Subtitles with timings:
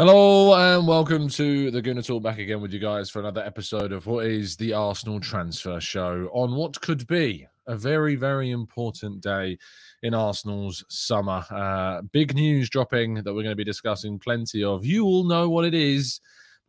[0.00, 3.92] Hello and welcome to the Gooner Talk back again with you guys for another episode
[3.92, 9.20] of what is the Arsenal transfer show on what could be a very, very important
[9.20, 9.58] day
[10.02, 11.44] in Arsenal's summer.
[11.50, 14.86] Uh, big news dropping that we're going to be discussing plenty of.
[14.86, 16.18] You all know what it is,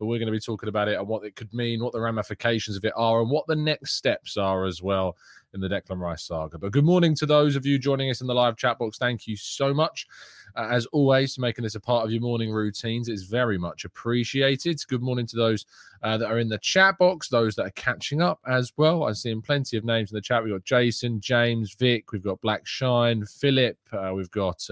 [0.02, 2.00] but we're going to be talking about it and what it could mean, what the
[2.00, 5.16] ramifications of it are, and what the next steps are as well
[5.54, 6.58] in the Declan Rice saga.
[6.58, 8.98] But good morning to those of you joining us in the live chat box.
[8.98, 10.08] Thank you so much
[10.56, 14.82] uh, as always, making this a part of your morning routines is very much appreciated.
[14.88, 15.66] Good morning to those
[16.02, 19.04] uh, that are in the chat box, those that are catching up as well.
[19.04, 20.42] I'm seeing plenty of names in the chat.
[20.42, 24.68] We've got Jason, James, Vic, we've got Black Shine, Philip, uh, we've got.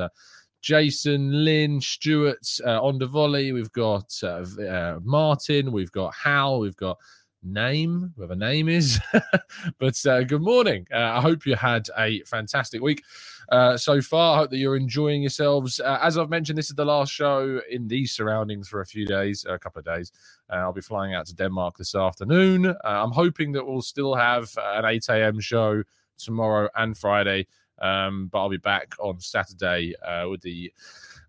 [0.60, 3.52] Jason, Lynn, Stewart uh, on the volley.
[3.52, 5.72] We've got uh, uh, Martin.
[5.72, 6.60] We've got Hal.
[6.60, 6.98] We've got
[7.42, 9.00] name, whoever name is.
[9.78, 10.86] but uh, good morning.
[10.92, 13.02] Uh, I hope you had a fantastic week
[13.50, 14.34] uh, so far.
[14.34, 15.80] I hope that you're enjoying yourselves.
[15.80, 19.46] As I've mentioned, this is the last show in these surroundings for a few days,
[19.48, 20.12] a couple of days.
[20.50, 22.74] I'll be flying out to Denmark this afternoon.
[22.84, 25.40] I'm hoping that we'll still have an 8 a.m.
[25.40, 25.82] show
[26.18, 27.46] tomorrow and Friday.
[27.80, 29.94] Um, but I'll be back on Saturday
[30.28, 30.72] with the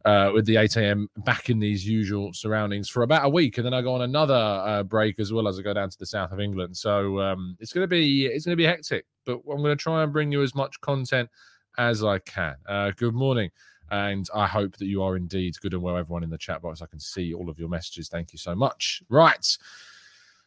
[0.06, 1.10] uh, with the 8 a.m.
[1.18, 4.34] back in these usual surroundings for about a week, and then I go on another
[4.34, 6.76] uh, break as well as I go down to the south of England.
[6.76, 9.82] So um, it's going to be it's going to be hectic, but I'm going to
[9.82, 11.30] try and bring you as much content
[11.78, 12.56] as I can.
[12.68, 13.52] Uh, good morning.
[13.92, 16.82] And I hope that you are indeed good and well, everyone in the chat box.
[16.82, 18.08] I can see all of your messages.
[18.08, 19.04] Thank you so much.
[19.10, 19.58] Right.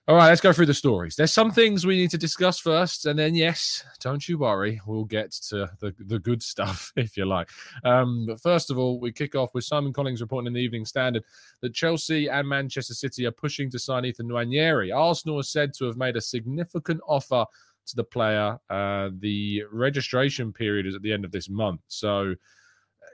[0.07, 1.17] All right, let's go through the stories.
[1.17, 5.07] There's some things we need to discuss first, and then yes, don't you worry, we'll
[5.07, 7.49] get to the, the good stuff if you like.
[7.85, 10.85] Um, but first of all, we kick off with Simon Collins reporting in the Evening
[10.85, 11.25] Standard
[11.63, 14.95] that Chelsea and Manchester City are pushing to sign Ethan Nwaneri.
[14.95, 17.47] Arsenal is said to have made a significant offer
[17.87, 18.59] to the player.
[18.69, 22.35] Uh, the registration period is at the end of this month, so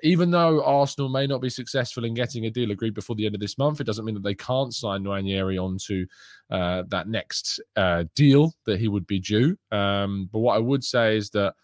[0.02, 3.34] even though Arsenal may not be successful in getting a deal agreed before the end
[3.34, 6.06] of this month, it doesn't mean that they can't sign Nwaneri onto
[6.50, 9.56] uh, that next uh, deal that he would be due.
[9.70, 11.54] Um, but what I would say is that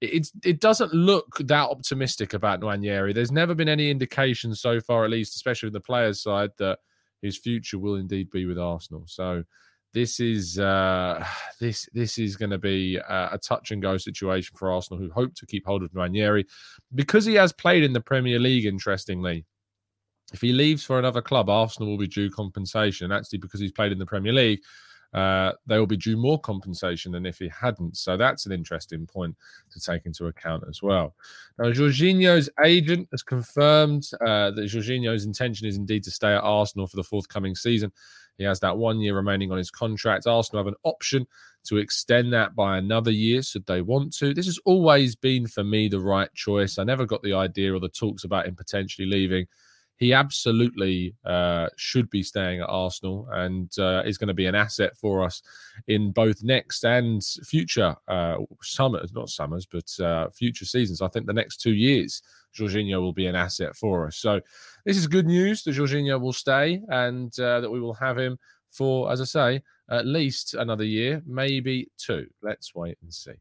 [0.00, 3.14] it, it doesn't look that optimistic about Nwaneri.
[3.14, 6.78] There's never been any indication so far, at least, especially with the players' side, that
[7.22, 9.04] his future will indeed be with Arsenal.
[9.06, 9.44] So
[9.94, 11.24] this is uh,
[11.60, 15.10] this this is going to be a, a, touch and go situation for Arsenal, who
[15.10, 16.44] hope to keep hold of Nwaneri
[16.94, 18.66] because he has played in the Premier League.
[18.66, 19.46] Interestingly,
[20.34, 23.12] if he leaves for another club, Arsenal will be due compensation.
[23.12, 24.60] Actually, because he's played in the Premier League,
[25.14, 27.96] uh, they will be due more compensation than if he hadn't.
[27.96, 29.36] So that's an interesting point
[29.70, 31.14] to take into account as well.
[31.56, 36.88] Now, Jorginho's agent has confirmed uh, that Jorginho's intention is indeed to stay at Arsenal
[36.88, 37.92] for the forthcoming season.
[38.38, 40.26] He has that one year remaining on his contract.
[40.26, 41.26] Arsenal have an option
[41.64, 44.34] to extend that by another year should they want to.
[44.34, 46.78] This has always been for me the right choice.
[46.78, 49.46] I never got the idea or the talks about him potentially leaving.
[49.96, 54.54] He absolutely uh, should be staying at Arsenal and uh, is going to be an
[54.54, 55.40] asset for us
[55.86, 61.00] in both next and future uh, summers, not summers, but uh, future seasons.
[61.00, 62.22] I think the next two years,
[62.56, 64.16] Jorginho will be an asset for us.
[64.16, 64.40] So
[64.84, 68.38] this is good news that Jorginho will stay and uh, that we will have him
[68.70, 72.26] for, as I say, at least another year, maybe two.
[72.42, 73.34] Let's wait and see.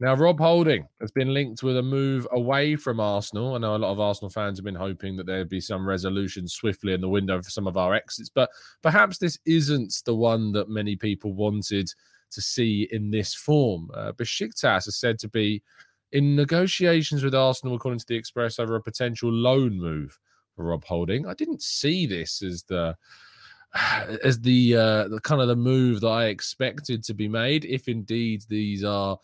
[0.00, 3.54] Now, Rob Holding has been linked with a move away from Arsenal.
[3.54, 6.48] I know a lot of Arsenal fans have been hoping that there'd be some resolution
[6.48, 8.50] swiftly in the window for some of our exits, but
[8.82, 11.88] perhaps this isn't the one that many people wanted
[12.32, 13.90] to see in this form.
[13.94, 15.62] Uh, Besiktas is said to be
[16.12, 20.18] in negotiations with Arsenal, according to the Express, over a potential loan move
[20.54, 21.26] for Rob Holding.
[21.26, 22.96] I didn't see this as the
[24.24, 27.88] as the uh, the kind of the move that I expected to be made, if
[27.88, 29.18] indeed these are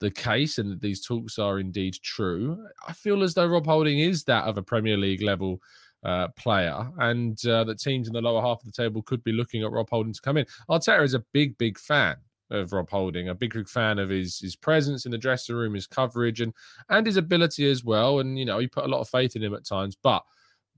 [0.00, 2.66] the case and that these talks are indeed true.
[2.88, 5.60] I feel as though Rob Holding is that of a Premier League level
[6.02, 9.32] uh, player, and uh, that teams in the lower half of the table could be
[9.32, 10.46] looking at Rob Holding to come in.
[10.70, 12.16] Arteta is a big, big fan
[12.50, 15.74] of Rob Holding, a big, big fan of his his presence in the dressing room,
[15.74, 16.52] his coverage, and
[16.88, 18.20] and his ability as well.
[18.20, 20.22] And you know, he put a lot of faith in him at times, but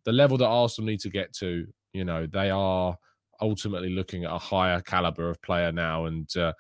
[0.04, 2.96] the level that Arsenal need to get to, you know, they are
[3.40, 6.52] ultimately looking at a higher caliber of player now, and uh,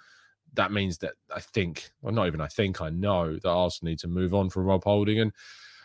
[0.54, 3.98] that means that I think, well, not even I think, I know that Arsenal need
[4.00, 5.32] to move on from Rob Holding, and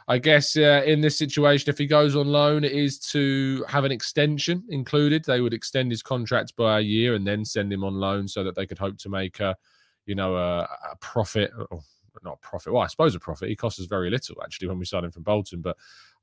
[0.09, 3.83] I guess uh, in this situation, if he goes on loan, it is to have
[3.83, 5.25] an extension included.
[5.25, 8.44] They would extend his contract by a year and then send him on loan so
[8.45, 9.56] that they could hope to make a,
[10.06, 11.51] you know, a, a profit.
[11.69, 11.81] Or
[12.24, 12.74] not profit.
[12.74, 13.50] Well, I suppose a profit.
[13.50, 15.77] He costs us very little actually when we signed him from Bolton, but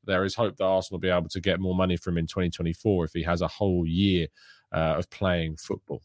[0.05, 2.27] there is hope that Arsenal will be able to get more money from him in
[2.27, 4.27] 2024 if he has a whole year
[4.73, 6.03] uh, of playing football.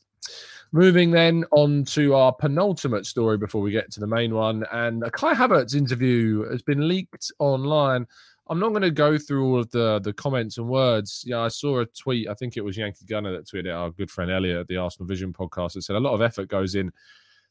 [0.72, 4.66] Moving then on to our penultimate story before we get to the main one.
[4.72, 8.06] And Kai Havertz interview has been leaked online.
[8.50, 11.24] I'm not going to go through all of the the comments and words.
[11.26, 12.28] Yeah, I saw a tweet.
[12.28, 15.08] I think it was Yankee Gunner that tweeted our good friend Elliot at the Arsenal
[15.08, 16.92] Vision podcast that said a lot of effort goes in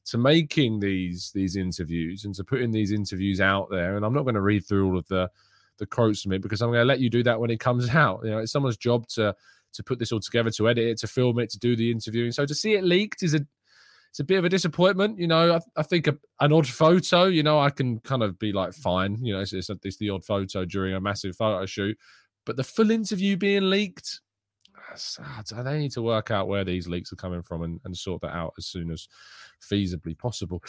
[0.06, 3.96] to making these these interviews and to putting these interviews out there.
[3.96, 5.30] And I'm not going to read through all of the
[5.78, 7.88] the quotes from it because I'm going to let you do that when it comes
[7.94, 8.20] out.
[8.24, 9.34] You know, it's someone's job to
[9.74, 12.32] to put this all together, to edit it, to film it, to do the interviewing.
[12.32, 13.46] So to see it leaked is a
[14.10, 15.18] it's a bit of a disappointment.
[15.18, 17.24] You know, I, I think a, an odd photo.
[17.26, 19.18] You know, I can kind of be like, fine.
[19.22, 21.96] You know, it's, it's, it's the odd photo during a massive photo shoot,
[22.46, 24.20] but the full interview being leaked.
[25.54, 28.34] They need to work out where these leaks are coming from and, and sort that
[28.34, 29.06] out as soon as
[29.62, 30.62] feasibly possible.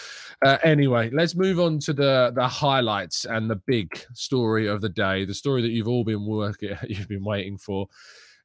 [0.46, 4.90] Uh, anyway, let's move on to the the highlights and the big story of the
[4.90, 7.88] day, the story that you've all been working, you've been waiting for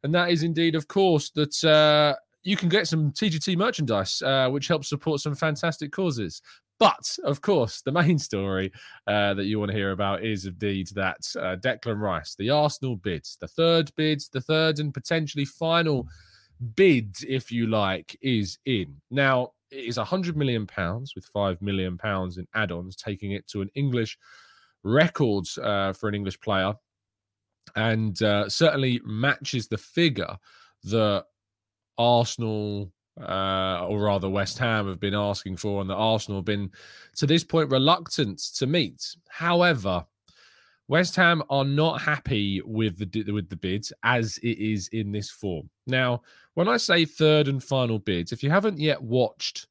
[0.04, 4.48] and that is indeed, of course, that uh, you can get some TGT merchandise, uh,
[4.50, 6.42] which helps support some fantastic causes.
[6.78, 8.70] But of course, the main story
[9.06, 12.96] uh, that you want to hear about is indeed that uh, Declan Rice, the Arsenal
[12.96, 16.06] bid, the third bid, the third and potentially final
[16.76, 18.96] bid, if you like, is in.
[19.10, 23.48] Now, it is a hundred million pounds with five million pounds in add-ons, taking it
[23.48, 24.18] to an English
[24.82, 26.74] record uh, for an English player
[27.76, 30.36] and uh, certainly matches the figure
[30.84, 31.24] that
[31.98, 36.70] Arsenal, uh, or rather West Ham, have been asking for, and that Arsenal have been
[37.16, 39.16] to this point reluctant to meet.
[39.28, 40.04] However,
[40.88, 45.30] West Ham are not happy with the with the bids as it is in this
[45.30, 45.70] form.
[45.86, 46.22] Now,
[46.54, 49.66] when I say third and final bids, if you haven't yet watched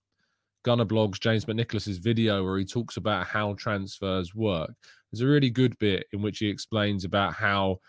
[0.65, 4.71] Gunnerblog's James McNicholas's video where he talks about how transfers work,
[5.13, 7.79] there's a really good bit in which he explains about how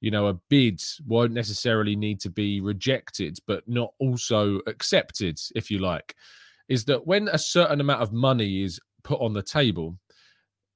[0.00, 5.70] you know a bid won't necessarily need to be rejected but not also accepted if
[5.70, 6.14] you like
[6.68, 9.98] is that when a certain amount of money is put on the table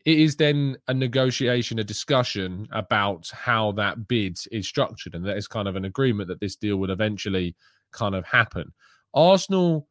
[0.04, 5.36] it is then a negotiation a discussion about how that bid is structured and that
[5.36, 7.56] is kind of an agreement that this deal would eventually
[7.92, 8.72] kind of happen.
[9.14, 9.88] Arsenal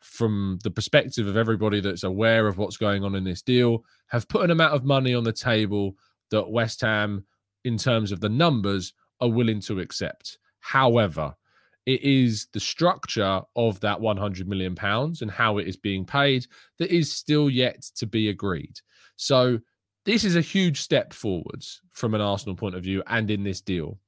[0.00, 4.28] from the perspective of everybody that's aware of what's going on in this deal, have
[4.28, 5.96] put an amount of money on the table
[6.30, 7.24] that West Ham,
[7.64, 10.38] in terms of the numbers, are willing to accept.
[10.60, 11.34] However,
[11.86, 16.46] it is the structure of that 100 million pounds and how it is being paid
[16.78, 18.80] that is still yet to be agreed.
[19.16, 19.60] So,
[20.06, 23.60] this is a huge step forwards from an Arsenal point of view and in this
[23.60, 23.98] deal.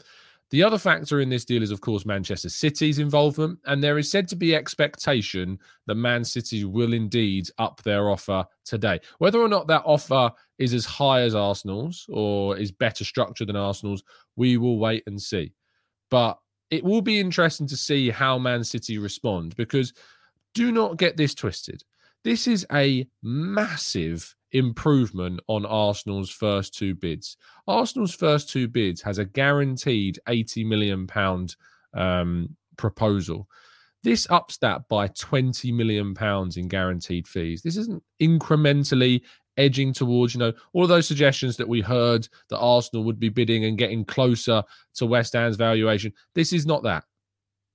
[0.52, 4.10] The other factor in this deal is, of course, Manchester City's involvement, and there is
[4.10, 9.00] said to be expectation that Man City will indeed up their offer today.
[9.16, 13.56] Whether or not that offer is as high as Arsenal's or is better structured than
[13.56, 14.04] Arsenal's,
[14.36, 15.54] we will wait and see.
[16.10, 16.38] But
[16.70, 19.94] it will be interesting to see how Man City respond because
[20.52, 21.82] do not get this twisted.
[22.24, 27.36] This is a massive improvement on Arsenal's first two bids.
[27.66, 31.56] Arsenal's first two bids has a guaranteed 80 million pound
[31.94, 33.48] um, proposal.
[34.04, 37.62] This ups that by 20 million pounds in guaranteed fees.
[37.62, 39.22] This isn't incrementally
[39.56, 43.28] edging towards, you know, all of those suggestions that we heard that Arsenal would be
[43.28, 44.62] bidding and getting closer
[44.94, 46.12] to West Ham's valuation.
[46.34, 47.04] This is not that.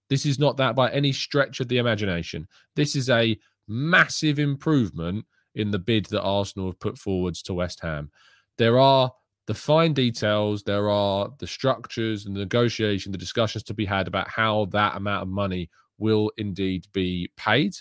[0.09, 2.47] This is not that by any stretch of the imagination.
[2.75, 7.79] This is a massive improvement in the bid that Arsenal have put forwards to West
[7.81, 8.11] Ham.
[8.57, 9.11] There are
[9.47, 14.07] the fine details, there are the structures and the negotiation, the discussions to be had
[14.07, 17.73] about how that amount of money will indeed be paid.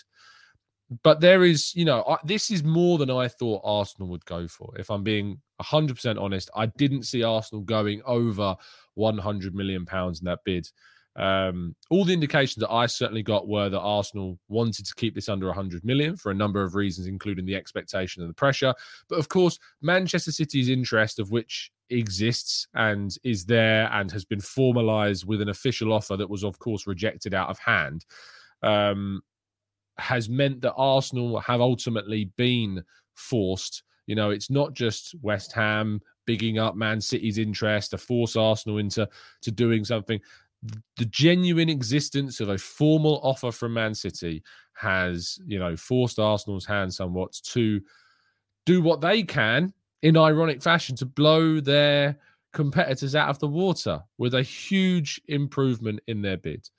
[1.03, 4.47] But there is, you know, I, this is more than I thought Arsenal would go
[4.47, 4.73] for.
[4.79, 8.55] If I'm being 100% honest, I didn't see Arsenal going over
[8.93, 10.69] 100 million pounds in that bid.
[11.17, 15.29] Um, all the indications that I certainly got were that Arsenal wanted to keep this
[15.29, 18.73] under 100 million for a number of reasons, including the expectation and the pressure.
[19.09, 24.41] But of course, Manchester City's interest, of which exists and is there and has been
[24.41, 28.05] formalized with an official offer that was, of course, rejected out of hand,
[28.61, 29.21] um,
[29.97, 32.83] has meant that Arsenal have ultimately been
[33.15, 33.81] forced.
[34.05, 38.77] You know, it's not just West Ham bigging up Man City's interest to force Arsenal
[38.77, 39.09] into
[39.41, 40.19] to doing something
[40.97, 46.65] the genuine existence of a formal offer from Man City has, you know, forced Arsenal's
[46.65, 47.81] hand somewhat to
[48.65, 52.17] do what they can in ironic fashion to blow their
[52.53, 56.69] competitors out of the water with a huge improvement in their bid.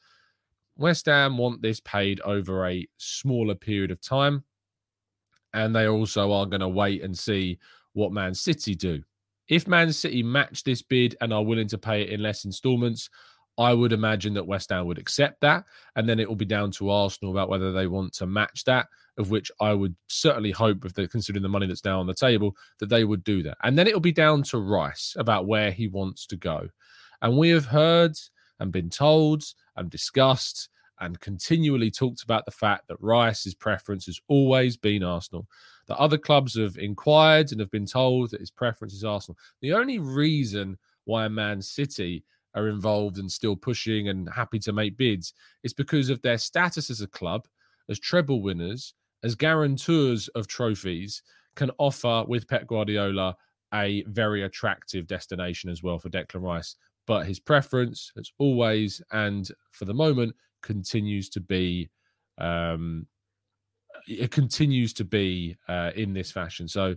[0.77, 4.45] West Ham want this paid over a smaller period of time,
[5.55, 7.59] and they also are going to wait and see
[7.95, 9.03] what Man City do.
[9.49, 13.09] If Man City match this bid and are willing to pay it in less installments,
[13.59, 15.65] I would imagine that West Ham would accept that.
[15.97, 18.87] And then it will be down to Arsenal about whether they want to match that,
[19.19, 22.15] of which I would certainly hope, if they're considering the money that's now on the
[22.15, 23.59] table, that they would do that.
[23.65, 26.69] And then it will be down to Rice about where he wants to go.
[27.21, 28.13] And we have heard
[28.61, 29.43] and been told
[29.77, 30.69] and discussed
[31.01, 35.47] and continually talked about the fact that Rice's preference has always been Arsenal.
[35.87, 39.39] That other clubs have inquired and have been told that his preference is Arsenal.
[39.63, 42.25] The only reason why Man City
[42.59, 46.91] are involved and still pushing and happy to make bids it's because of their status
[46.91, 47.47] as a club,
[47.89, 51.23] as treble winners, as guarantors of trophies,
[51.57, 53.37] can offer with Pep Guardiola
[53.75, 56.77] a very attractive destination as well for Declan Rice.
[57.07, 61.91] But his preference, as always, and for the moment, continues to be
[62.39, 63.07] um,
[64.07, 66.69] it continues to be uh, in this fashion.
[66.69, 66.95] So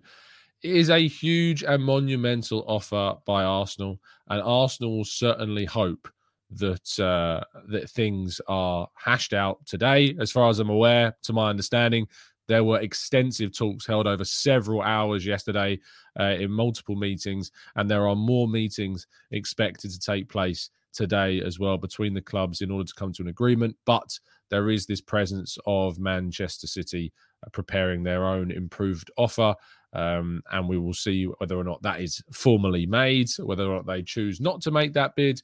[0.64, 4.00] is a huge and monumental offer by Arsenal,
[4.30, 6.08] and Arsenal will certainly hope
[6.52, 10.16] that uh, that things are hashed out today.
[10.20, 12.08] As far as I'm aware, to my understanding,
[12.48, 15.80] there were extensive talks held over several hours yesterday
[16.20, 21.60] uh, in multiple meetings, and there are more meetings expected to take place today as
[21.60, 23.76] well between the clubs in order to come to an agreement.
[23.86, 27.14] But there is this presence of Manchester City
[27.46, 29.56] uh, preparing their own improved offer.
[29.94, 33.86] Um, and we will see whether or not that is formally made, whether or not
[33.86, 35.42] they choose not to make that bid.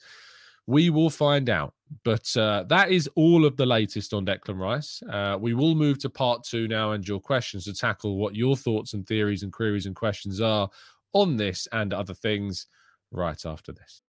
[0.65, 1.73] We will find out.
[2.03, 5.01] But uh, that is all of the latest on Declan Rice.
[5.09, 8.57] Uh, we will move to part two now and your questions to tackle what your
[8.57, 10.69] thoughts and theories and queries and questions are
[11.13, 12.67] on this and other things
[13.11, 14.01] right after this.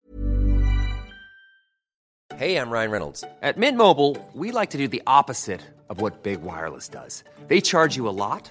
[2.34, 3.24] Hey, I'm Ryan Reynolds.
[3.40, 7.24] At Mint Mobile, we like to do the opposite of what Big Wireless does.
[7.46, 8.50] They charge you a lot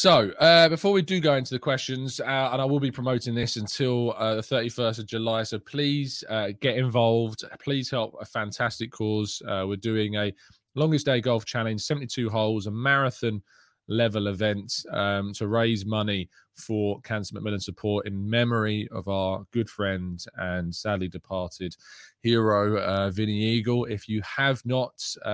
[0.00, 3.34] So, uh, before we do go into the questions, uh, and I will be promoting
[3.34, 7.42] this until uh, the 31st of July, so please uh, get involved.
[7.58, 9.42] Please help a fantastic cause.
[9.44, 10.32] Uh, we're doing a
[10.76, 13.42] longest day golf challenge, 72 holes, a marathon
[13.88, 19.68] level event um, to raise money for Cancer Macmillan support in memory of our good
[19.68, 21.74] friend and sadly departed
[22.22, 23.84] hero, uh, Vinny Eagle.
[23.86, 24.92] If you have not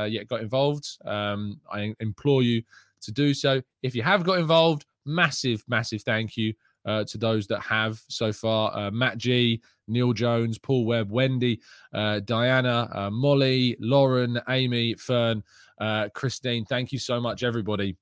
[0.08, 2.62] yet got involved, um, I implore you
[3.04, 3.62] to do so.
[3.82, 6.54] If you have got involved, massive, massive thank you
[6.86, 11.60] uh, to those that have so far uh, Matt G, Neil Jones, Paul Webb, Wendy,
[11.92, 15.42] uh, Diana, uh, Molly, Lauren, Amy, Fern,
[15.80, 16.64] uh, Christine.
[16.64, 17.96] Thank you so much, everybody.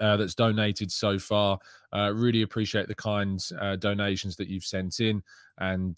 [0.00, 1.58] uh, that's donated so far.
[1.92, 3.40] Really appreciate the kind
[3.80, 5.22] donations that you've sent in,
[5.58, 5.96] and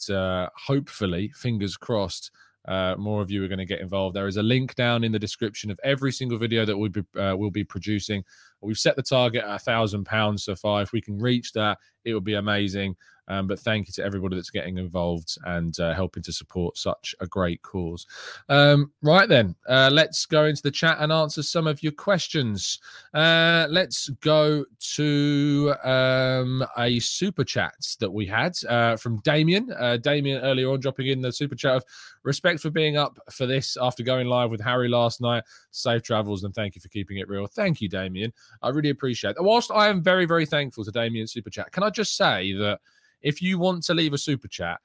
[0.56, 2.30] hopefully, fingers crossed,
[2.68, 4.16] uh, more of you are going to get involved.
[4.16, 7.02] There is a link down in the description of every single video that we'll be,
[7.18, 8.25] uh, we'll be producing.
[8.60, 10.82] We've set the target at a thousand pounds so far.
[10.82, 12.96] If we can reach that, it would be amazing.
[13.28, 17.14] Um, but thank you to everybody that's getting involved and uh, helping to support such
[17.20, 18.06] a great cause.
[18.48, 22.78] Um, right then, uh, let's go into the chat and answer some of your questions.
[23.12, 29.72] Uh, let's go to um, a super chat that we had uh, from Damien.
[29.76, 31.84] Uh, Damien earlier on dropping in the super chat of
[32.22, 35.42] respect for being up for this after going live with Harry last night.
[35.72, 37.46] Safe travels and thank you for keeping it real.
[37.46, 38.32] Thank you, Damien.
[38.62, 39.42] I really appreciate it.
[39.42, 42.80] Whilst I am very, very thankful to Damien's super chat, can I just say that
[43.22, 44.80] if you want to leave a super chat,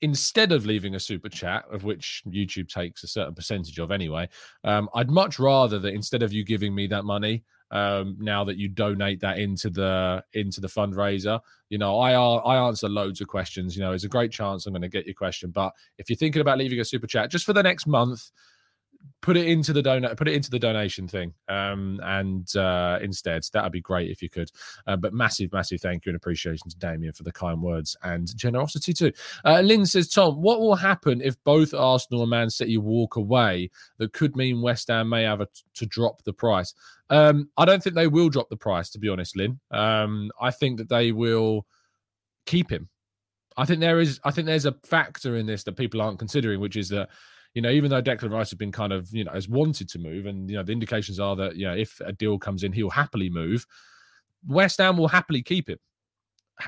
[0.00, 4.28] instead of leaving a super chat, of which YouTube takes a certain percentage of anyway,
[4.64, 8.56] um, I'd much rather that instead of you giving me that money, um, now that
[8.56, 13.28] you donate that into the into the fundraiser, you know, I I answer loads of
[13.28, 13.76] questions.
[13.76, 15.50] You know, it's a great chance I'm going to get your question.
[15.50, 18.30] But if you're thinking about leaving a super chat, just for the next month,
[19.20, 23.42] put it into the donate put it into the donation thing um and uh instead
[23.52, 24.50] that'd be great if you could.
[24.86, 28.34] Uh, but massive massive thank you and appreciation to damien for the kind words and
[28.36, 29.12] generosity too.
[29.44, 33.70] Uh lynn says tom what will happen if both arsenal and man city walk away
[33.98, 36.72] that could mean west ham may have to drop the price?
[37.10, 39.58] Um i don't think they will drop the price to be honest lynn.
[39.72, 41.66] Um i think that they will
[42.46, 42.88] keep him.
[43.56, 46.60] I think there is i think there's a factor in this that people aren't considering
[46.60, 47.08] which is that
[47.54, 49.98] you know, even though Declan Rice has been kind of, you know, has wanted to
[49.98, 52.72] move, and you know, the indications are that, you know, if a deal comes in,
[52.72, 53.66] he'll happily move.
[54.46, 55.78] West Ham will happily keep him.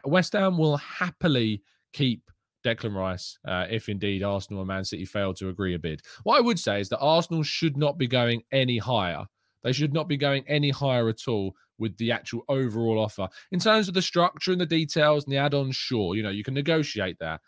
[0.04, 2.30] West Ham will happily keep
[2.64, 6.02] Declan Rice uh, if indeed Arsenal and Man City fail to agree a bid.
[6.24, 9.26] What I would say is that Arsenal should not be going any higher.
[9.62, 13.28] They should not be going any higher at all with the actual overall offer.
[13.50, 16.30] In terms of the structure and the details and the add ons, sure, you know,
[16.30, 17.40] you can negotiate that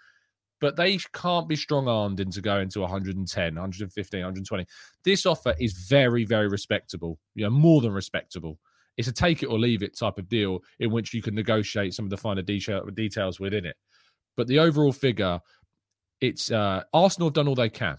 [0.62, 4.64] but they can't be strong armed into going to 110, 115, 120.
[5.04, 8.60] This offer is very, very respectable, you know, more than respectable.
[8.96, 11.94] It's a take it or leave it type of deal in which you can negotiate
[11.94, 13.74] some of the finer detail, details within it.
[14.36, 15.40] But the overall figure,
[16.20, 17.98] it's uh, Arsenal have done all they can.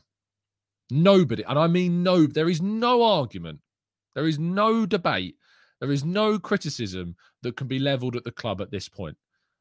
[0.90, 3.60] Nobody, and I mean no, there is no argument,
[4.16, 5.36] there is no debate,
[5.82, 9.18] there is no criticism that can be leveled at the club at this point.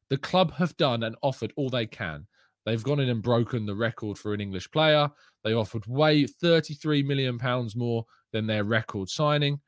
[0.09, 2.29] The club have done and offered all they can.
[2.64, 5.11] They've gone in and broken the record for an English player.
[5.44, 9.61] They offered way 33 million pounds more than their record signing.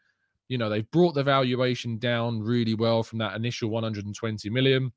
[0.48, 4.92] You know, they've brought the valuation down really well from that initial 120 million.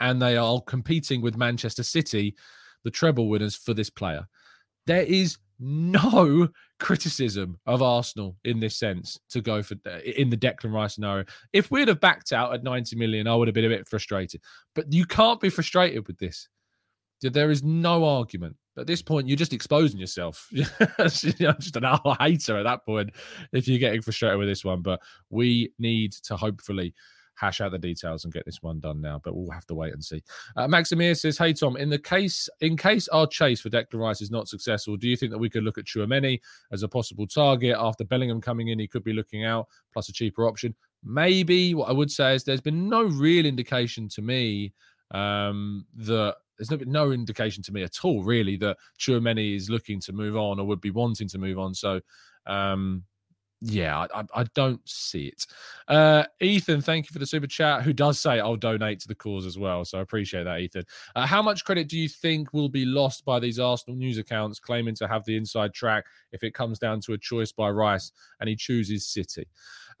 [0.00, 2.36] And they are competing with Manchester City,
[2.84, 4.26] the treble winners for this player.
[4.86, 6.48] There is no
[6.78, 11.24] criticism of Arsenal in this sense to go for uh, in the Declan Rice scenario.
[11.52, 14.40] If we'd have backed out at 90 million, I would have been a bit frustrated.
[14.74, 16.48] But you can't be frustrated with this
[17.20, 18.56] there is no argument.
[18.78, 20.46] At this point, you're just exposing yourself.
[20.52, 20.66] you're
[21.54, 23.10] just an owl hater at that point
[23.52, 24.82] if you're getting frustrated with this one.
[24.82, 25.00] But
[25.30, 26.94] we need to hopefully
[27.34, 29.20] hash out the details and get this one done now.
[29.22, 30.22] But we'll have to wait and see.
[30.56, 34.20] Uh, Maximir says, "Hey Tom, in the case in case our chase for Declan Rice
[34.20, 36.40] is not successful, do you think that we could look at Tchouameni
[36.72, 38.78] as a possible target after Bellingham coming in?
[38.78, 40.74] He could be looking out plus a cheaper option.
[41.04, 41.74] Maybe.
[41.74, 44.72] What I would say is there's been no real indication to me
[45.12, 50.00] um, that there's no, no indication to me at all, really, that Tchouameni is looking
[50.00, 51.74] to move on or would be wanting to move on.
[51.74, 52.00] So,
[52.46, 53.04] um,
[53.60, 55.44] yeah, I, I, don't see it.
[55.88, 57.82] Uh, Ethan, thank you for the super chat.
[57.82, 59.84] Who does say I'll donate to the cause as well?
[59.84, 60.84] So I appreciate that, Ethan.
[61.16, 64.60] Uh, how much credit do you think will be lost by these Arsenal news accounts
[64.60, 68.12] claiming to have the inside track if it comes down to a choice by Rice
[68.40, 69.48] and he chooses City?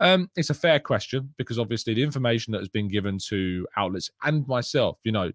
[0.00, 4.10] Um, it's a fair question because obviously the information that has been given to outlets
[4.22, 5.32] and myself, you know,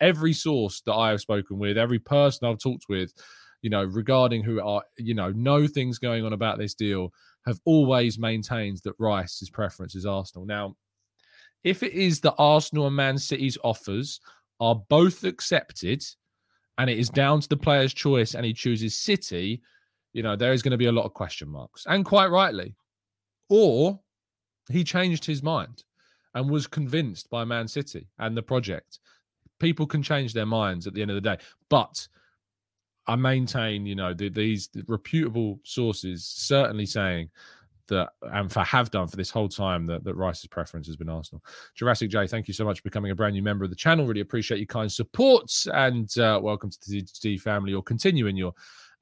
[0.00, 3.12] every source that I have spoken with, every person I've talked with,
[3.60, 7.12] you know, regarding who are, you know, know things going on about this deal,
[7.46, 10.46] have always maintained that Rice's preference is Arsenal.
[10.46, 10.76] Now,
[11.62, 14.20] if it is that Arsenal and Man City's offers
[14.60, 16.04] are both accepted
[16.78, 19.62] and it is down to the player's choice and he chooses City,
[20.12, 21.86] you know, there is going to be a lot of question marks.
[21.86, 22.74] And quite rightly,
[23.48, 24.00] or
[24.70, 25.84] he changed his mind
[26.34, 28.98] and was convinced by Man City and the project.
[29.60, 32.06] People can change their minds at the end of the day, but
[33.06, 37.30] I maintain, you know, the, these reputable sources certainly saying
[37.88, 41.08] that, and for have done for this whole time, that, that Rice's preference has been
[41.08, 41.44] Arsenal.
[41.74, 44.06] Jurassic J, thank you so much for becoming a brand new member of the channel.
[44.06, 48.54] Really appreciate your kind support and uh, welcome to the D family or continuing your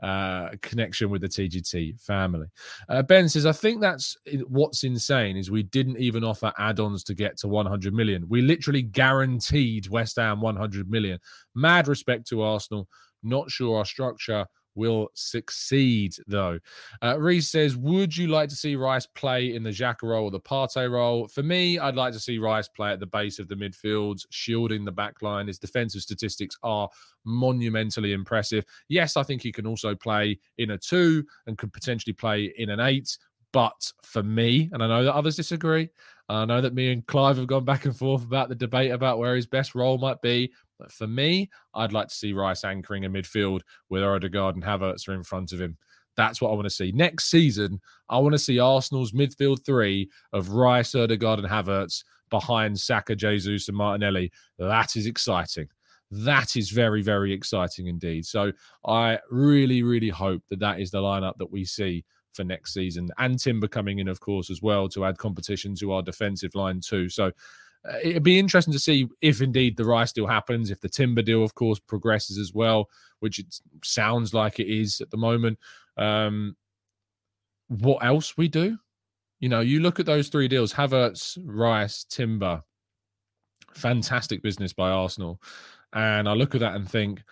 [0.03, 2.49] uh, connection with the TGT family.
[2.88, 4.17] Uh, ben says, I think that's
[4.49, 8.27] what's insane is we didn't even offer add-ons to get to 100 million.
[8.29, 11.21] We literally guaranteed West Ham 100 million.
[11.55, 12.88] Mad respect to Arsenal.
[13.22, 16.58] Not sure our structure will succeed, though.
[17.02, 20.30] Uh, Reese says, Would you like to see Rice play in the Xhaka role or
[20.30, 21.28] the Partey role?
[21.28, 24.85] For me, I'd like to see Rice play at the base of the midfield, shielding
[24.85, 25.46] the back line.
[25.46, 26.88] His defensive statistics are
[27.24, 28.64] monumentally impressive.
[28.88, 32.70] Yes, I think he can also play in a two and could potentially play in
[32.70, 33.16] an eight.
[33.52, 35.90] But for me, and I know that others disagree,
[36.30, 39.18] I know that me and Clive have gone back and forth about the debate about
[39.18, 40.50] where his best role might be.
[40.83, 45.09] But for me, I'd like to see Rice anchoring a midfield with Odegaard and Havertz
[45.09, 45.79] are in front of him.
[46.16, 46.90] That's what I want to see.
[46.90, 52.81] Next season, I want to see Arsenal's midfield three of Rice, Odegaard, and Havertz behind
[52.81, 54.33] Saka, Jesus, and Martinelli.
[54.59, 55.68] That is exciting.
[56.11, 58.27] That is very, very exciting indeed.
[58.27, 58.53] So
[58.85, 63.09] I really, really hope that that is the lineup that we see for next season.
[63.18, 66.81] And Timber coming in, of course, as well to add competition to our defensive line
[66.81, 67.09] too.
[67.09, 67.31] So
[68.03, 71.42] it'd be interesting to see if indeed the Rice deal happens, if the Timber deal,
[71.42, 72.88] of course, progresses as well,
[73.21, 73.47] which it
[73.83, 75.59] sounds like it is at the moment.
[75.97, 76.57] Um,
[77.68, 78.79] what else we do?
[79.40, 82.62] You know, you look at those three deals: Havertz, Rice, Timber.
[83.75, 85.40] Fantastic business by Arsenal,
[85.92, 87.23] and I look at that and think,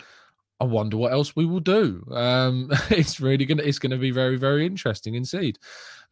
[0.58, 2.04] I wonder what else we will do.
[2.10, 5.58] Um, it's really gonna it's gonna be very very interesting indeed.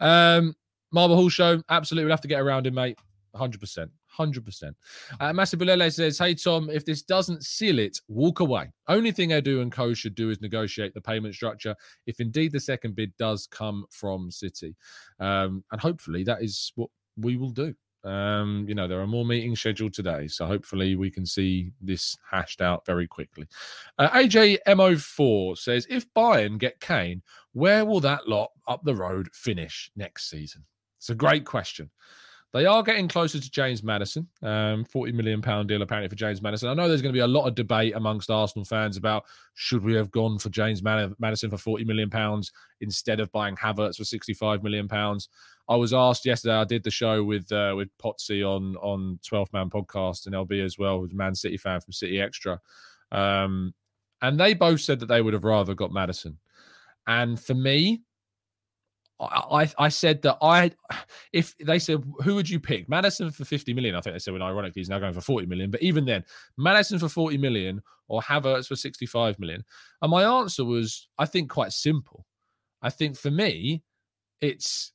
[0.01, 0.55] Um,
[0.93, 2.99] Marble Hall show, absolutely, we'll have to get around him, mate.
[3.35, 3.91] Hundred percent.
[4.19, 4.73] 100%.
[5.21, 8.71] Uh, Masibulele says, Hey, Tom, if this doesn't seal it, walk away.
[8.89, 11.75] Only thing Edu and co should do is negotiate the payment structure
[12.07, 14.75] if indeed the second bid does come from City.
[15.21, 17.75] Um, and hopefully that is what we will do.
[18.05, 22.17] Um, you know, there are more meetings scheduled today, so hopefully we can see this
[22.31, 23.47] hashed out very quickly.
[23.99, 29.29] Uh, AJ Mo4 says, If Bayern get Kane, where will that lot up the road
[29.33, 30.65] finish next season?
[30.99, 31.91] It's a great question.
[32.55, 36.41] They are getting closer to James Maddison, Um, 40 million pound deal apparently for James
[36.41, 36.71] Maddison.
[36.71, 39.85] I know there's going to be a lot of debate amongst Arsenal fans about should
[39.85, 44.05] we have gone for James Maddison for 40 million pounds instead of buying Havertz for
[44.05, 45.29] 65 million pounds.
[45.69, 46.55] I was asked yesterday.
[46.55, 50.65] I did the show with uh, with Potsy on on 12th Man Podcast and LB
[50.65, 52.59] as well, with Man City fan from City Extra,
[53.13, 53.75] um,
[54.23, 56.39] and they both said that they would have rather got Maddison.
[57.07, 58.01] And for me,
[59.21, 60.71] I, I said that I,
[61.33, 62.89] if they said, who would you pick?
[62.89, 63.95] Maddison for 50 million.
[63.95, 65.71] I think they said, well, ironically, he's now going for 40 million.
[65.71, 66.25] But even then,
[66.57, 69.65] Maddison for 40 million or Havertz for 65 million.
[70.03, 72.27] And my answer was, I think, quite simple.
[72.81, 73.83] I think for me,
[74.41, 74.93] it's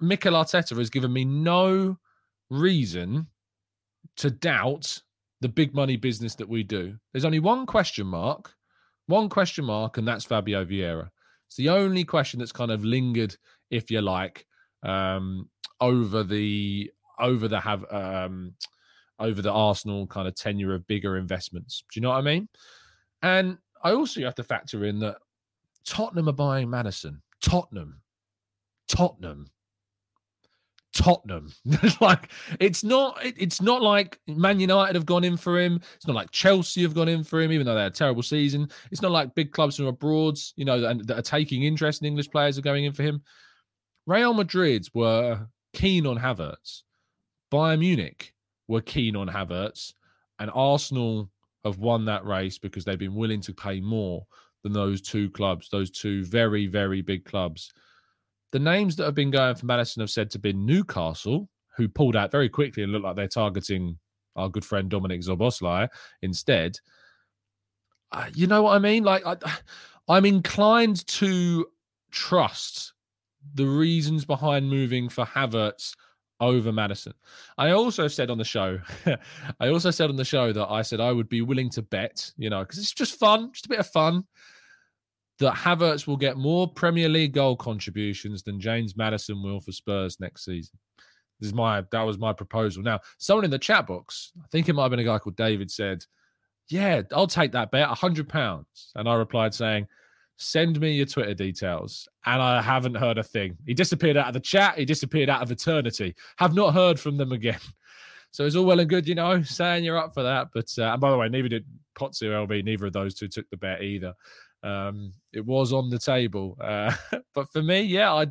[0.00, 1.98] Mikel Arteta has given me no
[2.48, 3.26] reason
[4.18, 5.02] to doubt
[5.40, 6.96] the big money business that we do.
[7.12, 8.54] There's only one question mark,
[9.06, 11.10] one question mark, and that's Fabio Vieira.
[11.46, 13.36] It's the only question that's kind of lingered,
[13.70, 14.46] if you like,
[14.82, 15.48] um,
[15.80, 18.54] over the over the have um,
[19.18, 21.84] over the Arsenal kind of tenure of bigger investments.
[21.92, 22.48] Do you know what I mean?
[23.22, 25.16] And I also have to factor in that
[25.84, 27.22] Tottenham are buying Maddison.
[27.40, 28.02] Tottenham,
[28.88, 29.46] Tottenham.
[30.96, 31.52] Tottenham.
[32.00, 35.80] like it's not it, it's not like Man United have gone in for him.
[35.94, 38.22] It's not like Chelsea have gone in for him, even though they had a terrible
[38.22, 38.70] season.
[38.90, 42.06] It's not like big clubs from abroad, you know, and that are taking interest in
[42.06, 43.22] English players are going in for him.
[44.06, 46.82] Real Madrid were keen on Havertz.
[47.52, 48.32] Bayern Munich
[48.66, 49.92] were keen on Havertz,
[50.38, 51.30] and Arsenal
[51.64, 54.26] have won that race because they've been willing to pay more
[54.62, 57.72] than those two clubs, those two very, very big clubs
[58.56, 62.16] the names that have been going for Maddison have said to be Newcastle, who pulled
[62.16, 63.98] out very quickly and look like they're targeting
[64.34, 65.88] our good friend Dominic Szoboszlai
[66.22, 66.78] instead.
[68.10, 69.04] Uh, you know what I mean?
[69.04, 69.36] Like, I,
[70.08, 71.66] I'm inclined to
[72.10, 72.94] trust
[73.54, 75.94] the reasons behind moving for Havertz
[76.40, 77.12] over Maddison.
[77.58, 78.78] I also said on the show,
[79.60, 82.32] I also said on the show that I said I would be willing to bet,
[82.38, 84.24] you know, because it's just fun, just a bit of fun
[85.38, 90.18] that Havertz will get more Premier League goal contributions than James Maddison will for Spurs
[90.18, 90.78] next season.
[91.40, 92.82] This is my that was my proposal.
[92.82, 95.36] Now, someone in the chat box, I think it might have been a guy called
[95.36, 96.04] David, said,
[96.68, 99.86] "Yeah, I'll take that bet, hundred pounds." And I replied saying,
[100.38, 103.58] "Send me your Twitter details." And I haven't heard a thing.
[103.66, 104.78] He disappeared out of the chat.
[104.78, 106.14] He disappeared out of eternity.
[106.38, 107.60] Have not heard from them again.
[108.32, 110.48] So it's all well and good, you know, saying you're up for that.
[110.52, 111.64] But uh, and by the way, neither did
[111.98, 112.64] Potsy or LB.
[112.64, 114.12] Neither of those two took the bet either.
[114.62, 116.92] Um, it was on the table, uh,
[117.34, 118.26] but for me, yeah, I,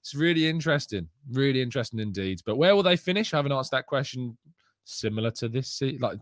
[0.00, 2.40] it's really interesting, really interesting indeed.
[2.46, 3.34] But where will they finish?
[3.34, 4.38] I haven't answered that question.
[4.84, 6.18] Similar to this, like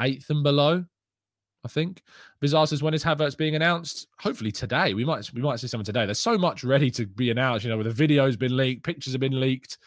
[0.00, 0.84] eighth and below,
[1.64, 2.02] I think.
[2.40, 4.08] Bizarre says when is Havertz being announced?
[4.18, 4.94] Hopefully today.
[4.94, 6.04] We might we might see something today.
[6.04, 7.64] There's so much ready to be announced.
[7.64, 9.78] You know, where the video's been leaked, pictures have been leaked.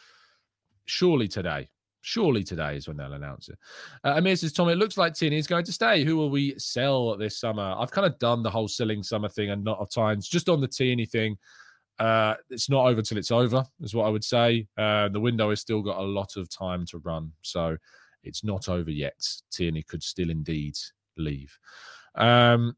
[0.85, 1.69] Surely today.
[2.05, 3.57] Surely today is when they'll announce it.
[4.03, 6.03] Uh, Amir says, Tom, it looks like Tierney is going to stay.
[6.03, 7.75] Who will we sell this summer?
[7.79, 10.27] I've kind of done the whole selling summer thing and not of times.
[10.27, 11.37] Just on the Tierney thing,
[11.99, 14.67] uh, it's not over till it's over, is what I would say.
[14.77, 17.31] Uh, the window has still got a lot of time to run.
[17.41, 17.77] So
[18.23, 19.25] it's not over yet.
[19.49, 20.75] Tierney could still indeed
[21.17, 21.57] leave.
[22.15, 22.75] Um,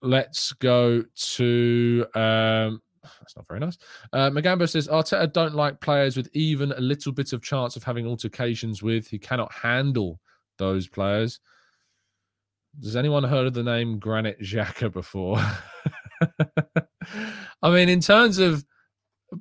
[0.00, 2.06] let's go to.
[2.14, 2.80] Um,
[3.20, 3.78] that's not very nice.
[4.12, 7.84] Uh, Magambo says Arteta don't like players with even a little bit of chance of
[7.84, 9.06] having altercations with.
[9.06, 10.20] He cannot handle
[10.58, 11.40] those players.
[12.82, 15.38] Has anyone heard of the name Granit Xhaka before?
[17.62, 18.64] I mean, in terms of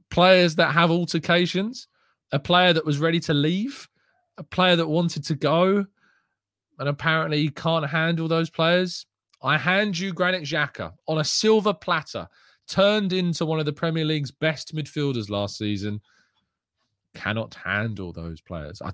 [0.10, 1.88] players that have altercations,
[2.32, 3.88] a player that was ready to leave,
[4.38, 5.86] a player that wanted to go,
[6.80, 9.06] and apparently he can't handle those players.
[9.41, 12.28] I hand you Granit Xhaka on a silver platter,
[12.73, 16.01] turned into one of the Premier League's best midfielders last season.
[17.13, 18.81] Cannot handle those players.
[18.81, 18.91] I,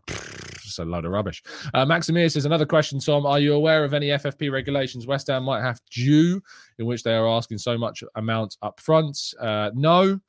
[0.61, 1.41] just a load of rubbish.
[1.73, 3.25] Uh, Maximir says another question, Tom.
[3.25, 6.41] Are you aware of any FFP regulations West Ham might have due
[6.77, 9.17] in which they are asking so much amount up front?
[9.39, 10.19] Uh, no,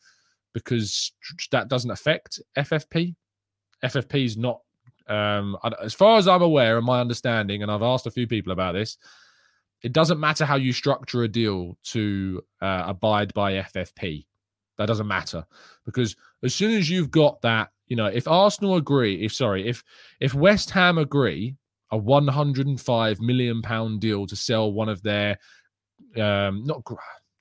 [0.52, 1.10] because
[1.50, 3.16] that doesn't affect FFP.
[3.84, 4.60] FFP is not
[5.08, 8.52] um, as far as I'm aware and my understanding, and I've asked a few people
[8.52, 8.96] about this,
[9.82, 14.26] it doesn't matter how you structure a deal to uh, abide by FFP.
[14.78, 15.44] That doesn't matter
[15.84, 19.84] because as soon as you've got that, you know, if Arsenal agree, if sorry, if
[20.20, 21.56] if West Ham agree
[21.90, 25.38] a 105 million pound deal to sell one of their
[26.16, 26.82] um not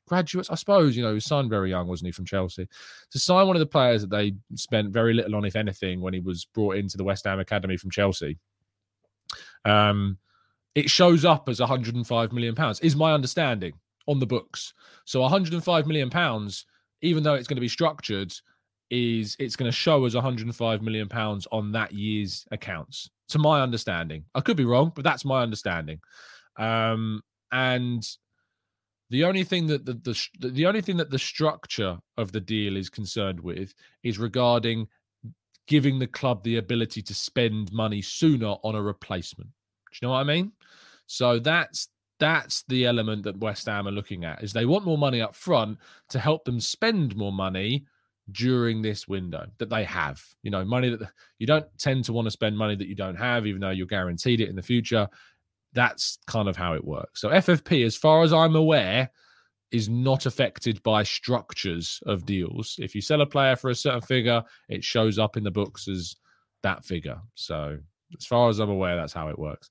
[0.05, 2.67] graduates, I suppose, you know, he signed very young, wasn't he, from Chelsea?
[3.11, 6.13] To sign one of the players that they spent very little on, if anything, when
[6.13, 8.37] he was brought into the West Ham Academy from Chelsea.
[9.63, 10.17] Um,
[10.75, 13.73] it shows up as 105 million pounds, is my understanding
[14.07, 14.73] on the books.
[15.05, 16.65] So 105 million pounds,
[17.01, 18.33] even though it's going to be structured,
[18.89, 23.09] is it's going to show as 105 million pounds on that year's accounts.
[23.29, 25.99] To my understanding, I could be wrong, but that's my understanding.
[26.57, 28.03] Um, and
[29.11, 32.75] the only thing that the, the the only thing that the structure of the deal
[32.75, 34.87] is concerned with is regarding
[35.67, 39.49] giving the club the ability to spend money sooner on a replacement.
[39.91, 40.51] Do you know what I mean?
[41.07, 44.97] So that's that's the element that West Ham are looking at is they want more
[44.97, 45.77] money up front
[46.09, 47.85] to help them spend more money
[48.31, 50.21] during this window that they have.
[50.43, 53.15] You know, money that you don't tend to want to spend money that you don't
[53.15, 55.07] have, even though you're guaranteed it in the future
[55.73, 57.21] that's kind of how it works.
[57.21, 59.09] So FFP, as far as I'm aware,
[59.71, 62.75] is not affected by structures of deals.
[62.79, 65.87] If you sell a player for a certain figure, it shows up in the books
[65.87, 66.15] as
[66.63, 67.19] that figure.
[67.35, 67.77] So
[68.17, 69.69] as far as I'm aware, that's how it works.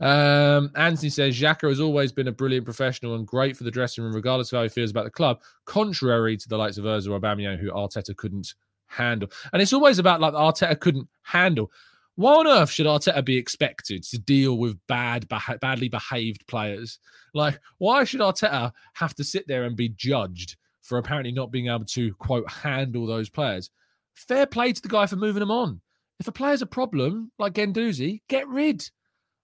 [0.00, 4.04] Um, Anthony says Xhaka has always been a brilliant professional and great for the dressing
[4.04, 5.40] room, regardless of how he feels about the club.
[5.64, 8.54] Contrary to the likes of Ozil or Aubameyang, who Arteta couldn't
[8.86, 9.30] handle.
[9.52, 11.70] And it's always about like Arteta couldn't handle.
[12.16, 15.26] Why on earth should Arteta be expected to deal with bad,
[15.60, 16.98] badly behaved players?
[17.34, 21.68] Like, why should Arteta have to sit there and be judged for apparently not being
[21.68, 23.70] able to quote handle those players?
[24.14, 25.80] Fair play to the guy for moving them on.
[26.20, 28.88] If a player's a problem, like Guendouzi, get rid.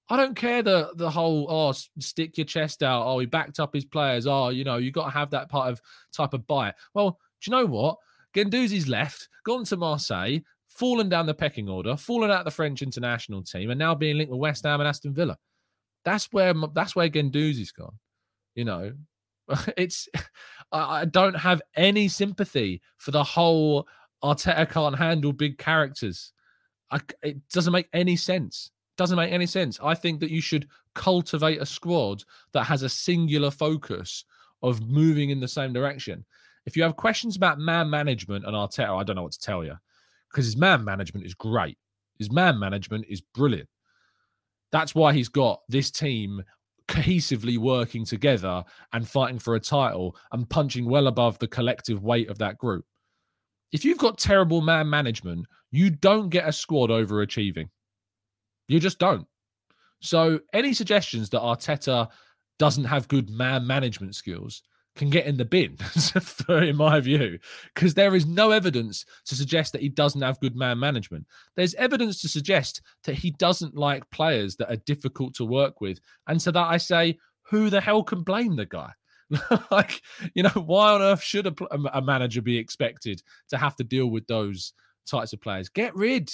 [0.08, 3.04] I don't care the the whole oh stick your chest out.
[3.06, 4.26] Oh, he backed up his players.
[4.26, 5.80] Oh, you know you got to have that part of
[6.14, 6.74] type of bite.
[6.94, 7.96] Well, do you know what?
[8.34, 10.40] Guendouzi's left, gone to Marseille
[10.76, 14.30] fallen down the pecking order, fallen out the French international team, and now being linked
[14.30, 15.36] with West Ham and Aston Villa.
[16.04, 17.98] That's where that's where Guendouzi's gone.
[18.54, 18.92] You know,
[19.76, 20.08] it's
[20.70, 23.88] I, I don't have any sympathy for the whole
[24.22, 26.32] Arteta can't handle big characters.
[26.90, 28.70] I, it doesn't make any sense.
[28.96, 29.78] Doesn't make any sense.
[29.82, 34.24] I think that you should cultivate a squad that has a singular focus
[34.62, 36.24] of moving in the same direction.
[36.64, 39.64] If you have questions about man management and Arteta, I don't know what to tell
[39.64, 39.74] you
[40.30, 41.78] because his man management is great.
[42.18, 43.68] His man management is brilliant.
[44.72, 46.42] That's why he's got this team
[46.88, 52.28] cohesively working together and fighting for a title and punching well above the collective weight
[52.30, 52.84] of that group.
[53.72, 57.68] If you've got terrible man management, you don't get a squad overachieving.
[58.68, 59.26] You just don't.
[60.00, 62.08] So, any suggestions that Arteta
[62.58, 64.62] doesn't have good man management skills,
[64.96, 65.76] can get in the bin,
[66.48, 67.38] in my view,
[67.74, 71.26] because there is no evidence to suggest that he doesn't have good man management.
[71.54, 76.00] There's evidence to suggest that he doesn't like players that are difficult to work with.
[76.26, 78.90] And so that, I say, who the hell can blame the guy?
[79.70, 80.00] like,
[80.34, 81.54] you know, why on earth should a,
[81.92, 84.72] a manager be expected to have to deal with those
[85.06, 85.68] types of players?
[85.68, 86.30] Get rid.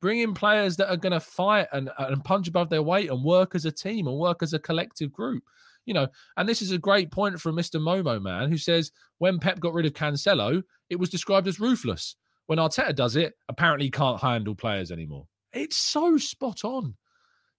[0.00, 3.24] Bring in players that are going to fight and, and punch above their weight and
[3.24, 5.42] work as a team and work as a collective group.
[5.86, 7.80] You know, and this is a great point from Mr.
[7.80, 12.14] Momo Man, who says when Pep got rid of Cancelo, it was described as ruthless.
[12.46, 15.26] When Arteta does it, apparently can't handle players anymore.
[15.52, 16.94] It's so spot on,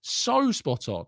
[0.00, 1.06] so spot on.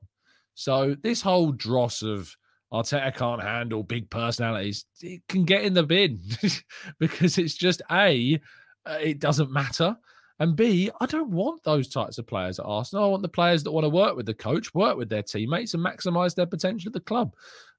[0.54, 2.36] So this whole dross of
[2.72, 6.20] Arteta can't handle big personalities, it can get in the bin
[6.98, 8.40] because it's just a,
[8.86, 9.96] uh, it doesn't matter.
[10.38, 13.04] And B, I don't want those types of players at Arsenal.
[13.04, 15.74] I want the players that want to work with the coach, work with their teammates,
[15.74, 17.32] and maximise their potential at the club.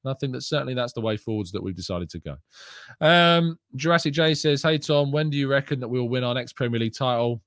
[0.04, 2.38] And I think that certainly that's the way forwards that we've decided to go.
[3.02, 6.54] Um, Jurassic J says, Hey, Tom, when do you reckon that we'll win our next
[6.54, 7.42] Premier League title?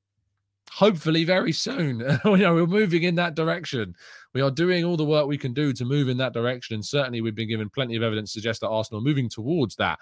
[0.72, 2.00] Hopefully, very soon.
[2.24, 3.94] you know, we're moving in that direction.
[4.34, 6.74] We are doing all the work we can do to move in that direction.
[6.74, 9.76] And certainly, we've been given plenty of evidence to suggest that Arsenal are moving towards
[9.76, 9.98] that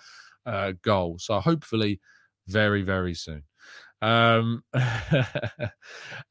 [0.46, 1.18] uh, goal.
[1.18, 2.00] So, hopefully,
[2.46, 3.42] very, very soon.
[4.02, 5.28] Um, uh,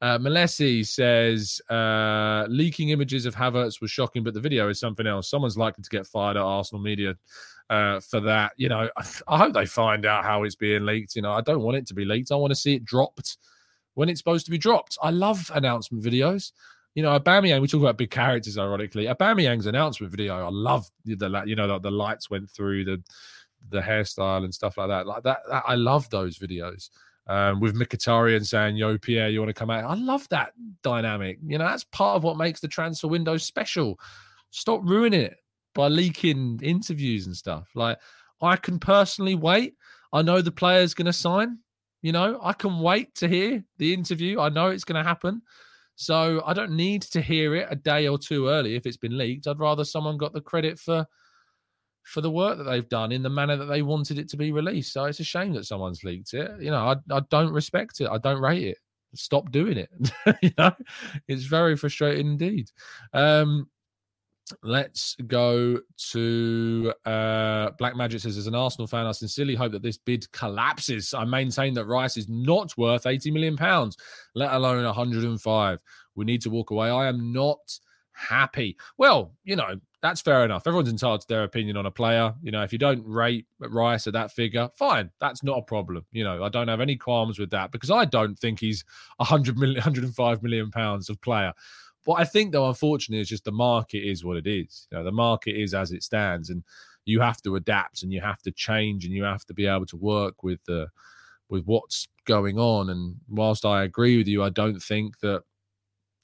[0.02, 5.28] Malesi says uh, leaking images of Havertz was shocking, but the video is something else.
[5.28, 7.16] Someone's likely to get fired at Arsenal media
[7.70, 8.52] uh, for that.
[8.56, 8.88] You know,
[9.28, 11.16] I hope they find out how it's being leaked.
[11.16, 12.30] You know, I don't want it to be leaked.
[12.30, 13.38] I want to see it dropped
[13.94, 14.96] when it's supposed to be dropped.
[15.02, 16.52] I love announcement videos.
[16.94, 17.60] You know, Aubameyang.
[17.60, 19.06] We talk about big characters, ironically.
[19.06, 20.46] Aubameyang's announcement video.
[20.46, 23.02] I love the, you know, the, the lights went through the
[23.70, 25.06] the hairstyle and stuff like that.
[25.06, 26.90] Like that, that I love those videos
[27.26, 29.84] um, with Mkhitaryan saying, Yo, Pierre, you want to come out?
[29.84, 31.38] I love that dynamic.
[31.46, 33.98] You know, that's part of what makes the transfer window special.
[34.50, 35.36] Stop ruining it
[35.74, 37.68] by leaking interviews and stuff.
[37.74, 37.98] Like,
[38.40, 39.74] I can personally wait.
[40.12, 41.58] I know the player's going to sign.
[42.02, 44.38] You know, I can wait to hear the interview.
[44.38, 45.42] I know it's going to happen.
[45.96, 49.16] So I don't need to hear it a day or two early if it's been
[49.16, 49.46] leaked.
[49.46, 51.06] I'd rather someone got the credit for
[52.04, 54.52] for the work that they've done in the manner that they wanted it to be
[54.52, 54.92] released.
[54.92, 56.60] So it's a shame that someone's leaked it.
[56.60, 58.08] You know, I, I don't respect it.
[58.08, 58.78] I don't rate it.
[59.14, 59.90] Stop doing it.
[60.42, 60.72] you know,
[61.28, 62.70] it's very frustrating indeed.
[63.12, 63.68] Um,
[64.62, 69.82] let's go to uh, Black Magic says, as an Arsenal fan, I sincerely hope that
[69.82, 71.14] this bid collapses.
[71.14, 73.96] I maintain that Rice is not worth 80 million pounds,
[74.34, 75.82] let alone 105.
[76.16, 76.90] We need to walk away.
[76.90, 77.78] I am not
[78.12, 78.76] happy.
[78.98, 80.66] Well, you know, that's fair enough.
[80.66, 82.34] Everyone's entitled to their opinion on a player.
[82.42, 85.10] You know, if you don't rate Rice at that figure, fine.
[85.18, 86.04] That's not a problem.
[86.12, 88.84] You know, I don't have any qualms with that because I don't think he's
[89.16, 91.54] 100 million, 105 million pounds of player.
[92.04, 94.86] What I think, though, unfortunately, is just the market is what it is.
[94.92, 96.64] You know, the market is as it stands, and
[97.06, 99.86] you have to adapt and you have to change and you have to be able
[99.86, 100.88] to work with the
[101.48, 102.90] with what's going on.
[102.90, 105.44] And whilst I agree with you, I don't think that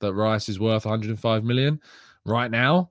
[0.01, 1.81] that Rice is worth 105 million
[2.27, 2.91] right now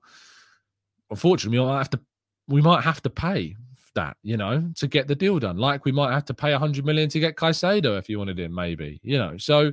[1.10, 2.00] unfortunately, we might have to
[2.48, 3.56] we might have to pay
[3.94, 5.56] that, you know, to get the deal done.
[5.56, 8.54] Like we might have to pay 100 million to get Caicedo if you wanted him,
[8.54, 9.36] maybe, you know.
[9.36, 9.72] So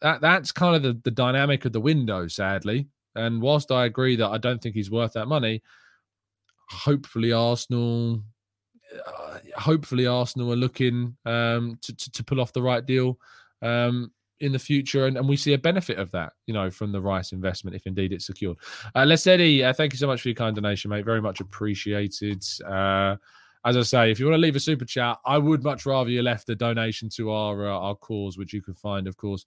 [0.00, 2.88] that that's kind of the, the dynamic of the window, sadly.
[3.14, 5.62] And whilst I agree that I don't think he's worth that money,
[6.68, 8.22] hopefully Arsenal,
[9.06, 13.18] uh, hopefully Arsenal are looking um, to, to, to pull off the right deal
[13.62, 16.92] um, in the future, and, and we see a benefit of that, you know, from
[16.92, 18.58] the Rice investment, if indeed it's secured.
[18.94, 21.04] Uh, Les Eddie, uh, thank you so much for your kind donation, mate.
[21.04, 22.44] Very much appreciated.
[22.64, 23.16] Uh,
[23.64, 26.10] as I say, if you want to leave a super chat, I would much rather
[26.10, 29.44] you left a donation to our uh, our cause, which you can find, of course,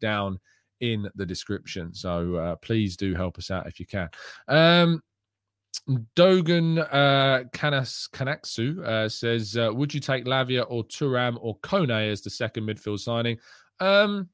[0.00, 0.38] down
[0.80, 1.94] in the description.
[1.94, 4.10] So uh, please do help us out if you can.
[4.48, 5.02] Um,
[6.14, 12.12] Dogan uh, Kanas Kanaksu uh, says, uh, "Would you take Lavia or Thuram or Kone
[12.12, 13.38] as the second midfield signing?"
[13.80, 14.28] Um,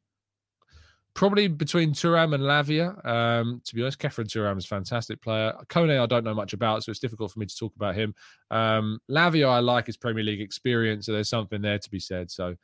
[1.19, 3.05] probably between Thuram and Lavia.
[3.05, 5.53] Um, to be honest, Khéphren Thuram is a fantastic player.
[5.69, 8.15] Kone, I don't know much about, so it's difficult for me to talk about him.
[8.53, 12.31] Um, Lavia, I like his Premier League experience, so there's something there to be said.
[12.31, 12.55] So,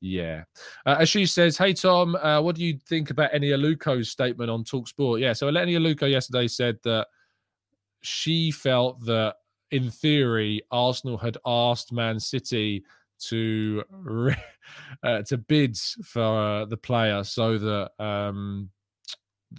[0.00, 0.42] yeah.
[0.84, 4.50] Uh, as she says, hey, Tom, uh, what do you think about Eni Aluko's statement
[4.50, 5.20] on Talksport?
[5.20, 7.06] Yeah, so Eni Aluko yesterday said that
[8.02, 9.36] she felt that,
[9.70, 12.82] in theory, Arsenal had asked Man City
[13.28, 13.84] to
[15.02, 18.70] uh, to bids for the player so that um,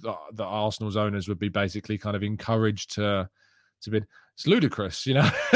[0.02, 3.30] the, the, Arsenal's owners would be basically kind of encouraged to
[3.82, 4.08] to bid.
[4.36, 5.30] It's ludicrous, you know.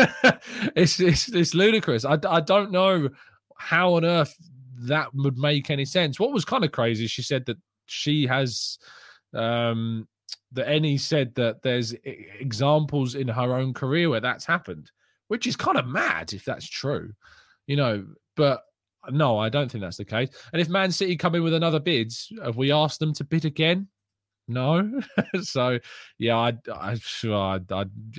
[0.75, 2.05] it's, it's it's ludicrous.
[2.05, 3.09] I, I don't know
[3.57, 4.35] how on earth
[4.79, 6.19] that would make any sense.
[6.19, 8.77] What was kind of crazy, she said that she has
[9.33, 10.07] um
[10.51, 14.91] that Eni said that there's examples in her own career where that's happened,
[15.27, 17.13] which is kind of mad if that's true
[17.67, 18.05] you know,
[18.35, 18.63] but
[19.11, 20.29] no, I don't think that's the case.
[20.51, 23.45] And if Man City come in with another bids, have we asked them to bid
[23.45, 23.87] again?
[24.47, 25.01] No.
[25.41, 25.79] so,
[26.17, 27.59] yeah, I, I, I,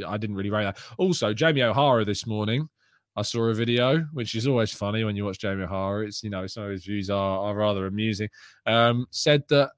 [0.07, 0.79] I, didn't really rate that.
[0.99, 2.69] Also, Jamie O'Hara this morning,
[3.17, 6.07] I saw a video, which is always funny when you watch Jamie O'Hara.
[6.07, 8.29] It's, you know, some of his views are, are rather amusing.
[8.67, 9.71] Um, said that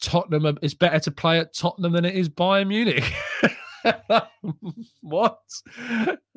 [0.00, 3.04] Tottenham, it's better to play at Tottenham than it is Bayern Munich.
[5.00, 5.40] what?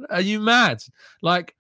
[0.10, 0.84] Are you mad?
[1.22, 1.56] Like,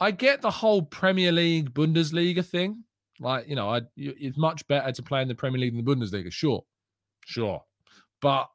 [0.00, 2.84] I get the whole Premier League, Bundesliga thing.
[3.20, 5.94] Like, you know, I, it's much better to play in the Premier League than the
[5.94, 6.32] Bundesliga.
[6.32, 6.64] Sure,
[7.26, 7.64] sure,
[8.20, 8.48] but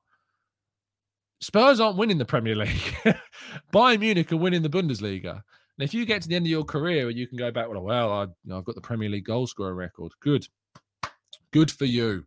[1.41, 2.95] Spurs aren't winning the Premier League.
[3.73, 5.31] Bayern Munich are winning the Bundesliga.
[5.33, 7.67] And if you get to the end of your career and you can go back,
[7.67, 10.13] well, well, I, you know, I've got the Premier League goal scorer record.
[10.21, 10.47] Good,
[11.51, 12.25] good for you.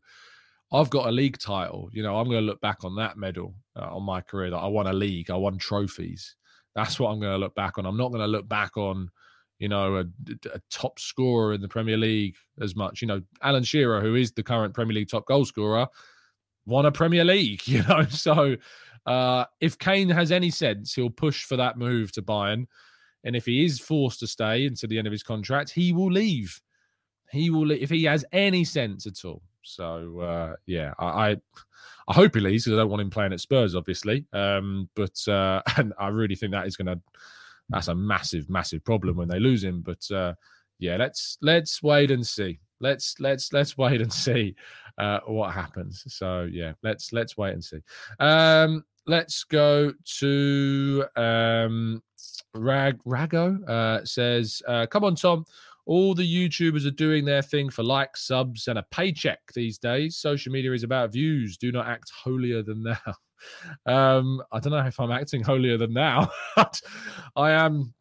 [0.71, 1.89] I've got a league title.
[1.93, 4.57] You know, I'm going to look back on that medal uh, on my career that
[4.57, 6.35] I won a league, I won trophies.
[6.77, 7.87] That's what I'm going to look back on.
[7.87, 9.11] I'm not going to look back on,
[9.59, 10.05] you know, a,
[10.53, 13.01] a, top scorer in the Premier League as much.
[13.01, 15.89] You know, Alan Shearer, who is the current Premier League top goal scorer,
[16.67, 17.63] won a Premier League.
[17.67, 18.57] You know, so
[19.07, 22.67] uh, if Kane has any sense, he'll push for that move to Bayern.
[23.25, 26.13] And if he is forced to stay until the end of his contract, he will
[26.13, 26.61] leave.
[27.33, 29.43] He will if he has any sense at all.
[29.67, 31.37] So uh, yeah, I, I,
[32.09, 34.25] I hope he leaves because I don't want him playing at Spurs, obviously.
[34.33, 37.01] Um, but uh, and I really think that is going to
[37.69, 39.83] that's a massive, massive problem when they lose him.
[39.83, 40.35] But uh,
[40.79, 42.61] yeah, let's let's wait and see.
[42.81, 44.55] Let's let's let's wait and see
[44.99, 46.05] uh, what happens.
[46.09, 47.81] So yeah, let's let's wait and see.
[48.21, 52.03] Um, let's go to um,
[52.55, 53.69] Rag Rago.
[53.69, 55.45] Uh, says, uh, "Come on, Tom."
[55.87, 60.17] All the YouTubers are doing their thing for likes, subs, and a paycheck these days.
[60.17, 61.57] Social media is about views.
[61.57, 62.97] Do not act holier than thou.
[63.85, 66.31] Um, I don't know if I'm acting holier than thou.
[67.37, 67.95] I am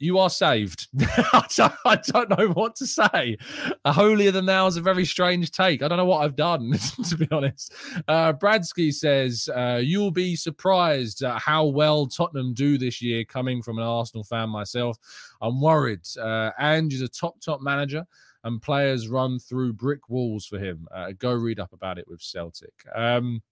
[0.00, 0.88] you are saved.
[1.00, 3.36] I, don't, I, don't, know what to say.
[3.84, 5.82] A holier than thou is a very strange take.
[5.82, 6.72] I don't know what I've done,
[7.08, 7.74] to be honest.
[8.08, 13.62] Uh, Bradsky says, uh, You'll be surprised at how well Tottenham do this year, coming
[13.62, 14.96] from an Arsenal fan myself.
[15.42, 16.00] I'm worried.
[16.18, 18.06] Uh, Ange is a top, top manager,
[18.44, 20.88] and players run through brick walls for him.
[20.94, 22.72] Uh, go read up about it with Celtic.
[22.94, 23.42] Um,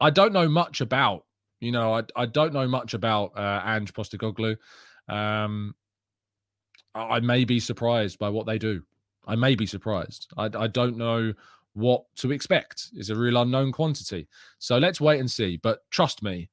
[0.00, 1.24] I don't know much about
[1.60, 4.56] you know, I, I don't know much about uh, Ange Postecoglou.
[5.08, 5.74] Um,
[6.94, 8.82] I may be surprised by what they do.
[9.26, 10.28] I may be surprised.
[10.36, 11.34] I, I don't know
[11.74, 12.88] what to expect.
[12.94, 14.28] It's a real unknown quantity.
[14.58, 15.58] So let's wait and see.
[15.58, 16.48] But trust me,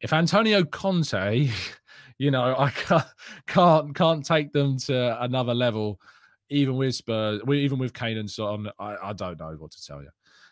[0.00, 1.50] if Antonio Conte,
[2.18, 3.06] you know, I can't
[3.46, 6.00] can't, can't take them to another level,
[6.48, 8.68] even with Spurs, even with Kane and so on.
[8.78, 10.10] I, I don't know what to tell you.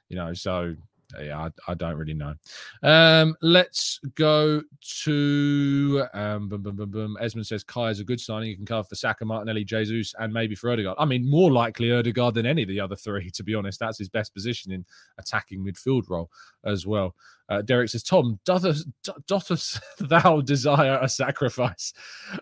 [0.09, 0.74] You know, so
[1.23, 2.35] yeah, I, I, don't really know.
[2.83, 4.62] Um, let's go
[5.03, 7.17] to um, boom, boom, boom, boom.
[7.21, 8.51] Esmond says Kai is a good signing.
[8.51, 10.97] You can cover for Saka, Martinelli, Jesus, and maybe for Odegaard.
[10.99, 13.81] I mean, more likely Odegaard than any of the other three, to be honest.
[13.81, 14.85] That's his best position in
[15.19, 16.31] attacking midfield role
[16.65, 17.15] as well.
[17.49, 21.93] Uh, Derek says, Tom, dothest, thou desire a sacrifice?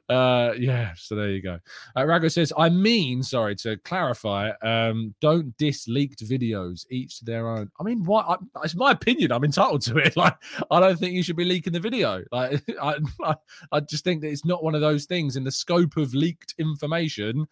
[0.09, 1.59] Uh, yeah, so there you go.
[1.97, 7.25] Uh, Rago says, I mean, sorry, to clarify, um, don't diss leaked videos, each to
[7.25, 7.71] their own.
[7.81, 8.27] I mean, what?
[8.29, 9.33] I, it's my opinion.
[9.33, 10.13] I'm entitled to it.
[10.23, 10.37] Like,
[10.71, 12.23] I don't think you should be leaking the video.
[12.31, 13.35] Like, I, I,
[13.73, 16.55] I just think that it's not one of those things in the scope of leaked
[16.59, 17.47] information.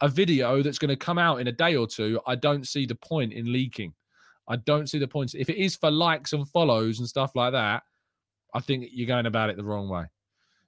[0.00, 2.86] A video that's going to come out in a day or two, I don't see
[2.86, 3.92] the point in leaking.
[4.48, 5.34] I don't see the point.
[5.34, 7.82] If it is for likes and follows and stuff like that,
[8.54, 10.04] I think you're going about it the wrong way.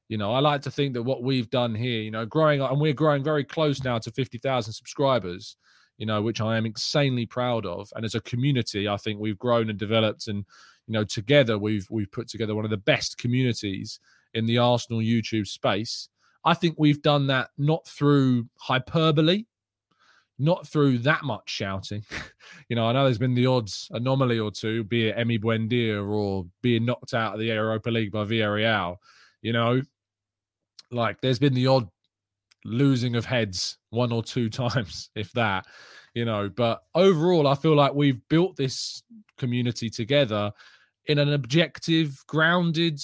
[0.08, 2.80] You know, I like to think that what we've done here, you know, growing and
[2.80, 5.56] we're growing very close now to 50,000 subscribers,
[5.98, 7.88] you know, which I am insanely proud of.
[7.96, 10.44] And as a community, I think we've grown and developed and,
[10.86, 13.98] you know, together we've we've put together one of the best communities
[14.34, 16.08] in the Arsenal YouTube space.
[16.44, 19.44] I think we've done that not through hyperbole,
[20.38, 22.04] not through that much shouting.
[22.68, 26.06] you know, I know there's been the odds anomaly or two, be it Emi Buendia
[26.06, 28.96] or being knocked out of the Europa League by Villarreal.
[29.42, 29.82] You know,
[30.90, 31.88] like there's been the odd
[32.64, 35.66] losing of heads one or two times, if that,
[36.14, 36.48] you know.
[36.48, 39.02] But overall, I feel like we've built this
[39.38, 40.52] community together
[41.06, 43.00] in an objective, grounded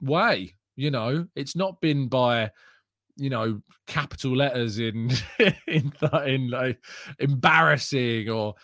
[0.00, 0.54] way.
[0.76, 2.50] You know, it's not been by
[3.16, 5.10] you know capital letters in
[5.66, 5.92] in
[6.26, 6.78] in like
[7.18, 8.54] embarrassing or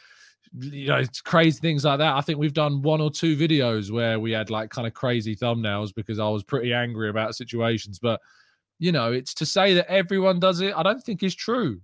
[0.59, 2.17] you know it's crazy things like that.
[2.17, 5.37] I think we've done one or two videos where we had like kind of crazy
[5.37, 7.99] thumbnails because i was pretty angry about situations.
[7.99, 8.21] But
[8.79, 11.81] you know it's to say that everyone does it i don't think is true.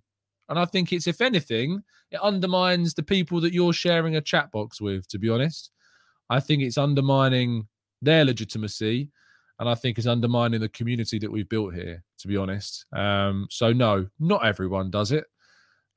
[0.49, 4.51] And i think it's if anything it undermines the people that you're sharing a chat
[4.51, 5.71] box with to be honest.
[6.29, 7.69] I think it's undermining
[8.03, 9.11] their legitimacy
[9.59, 12.03] and I think is undermining the community that we've built here.
[12.19, 15.25] To be honest, um, so no, not everyone does it,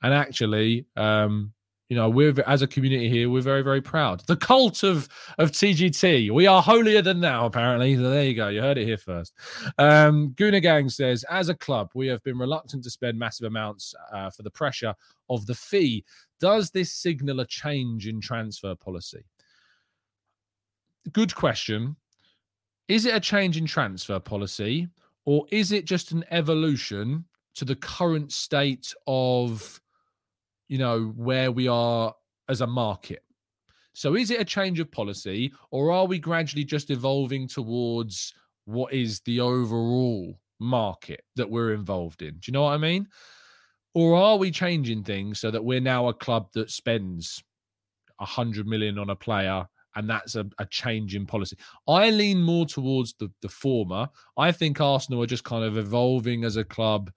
[0.02, 1.54] and actually, um,
[1.90, 4.22] you know, we're as a community here, we're very, very proud.
[4.28, 5.08] The cult of
[5.38, 7.46] of TGT, we are holier than thou.
[7.46, 8.50] Apparently, so there you go.
[8.50, 9.34] You heard it here first.
[9.78, 13.96] Um, Guna Gang says, as a club, we have been reluctant to spend massive amounts
[14.14, 14.94] uh, for the pressure
[15.30, 16.06] of the fee.
[16.40, 19.24] Does this signal a change in transfer policy?
[21.12, 21.96] good question.
[22.90, 24.90] Is it a change in transfer policy
[25.26, 27.24] or is it just an evolution
[27.54, 29.80] to the current state of,
[30.68, 32.16] you know, where we are
[32.50, 33.24] as a market?
[33.94, 38.34] So is it a change of policy or are we gradually just evolving towards
[38.66, 42.36] what is the overall market that we're involved in?
[42.36, 43.08] Do you know what I mean?
[43.94, 47.44] Or are we changing things so that we're now a club that spends
[48.20, 49.68] a hundred million on a player
[50.00, 51.58] and that's a, a, change in policy.
[51.88, 54.08] I lean more towards the, the former.
[54.38, 57.12] I think Arsenal are just kind of evolving as a club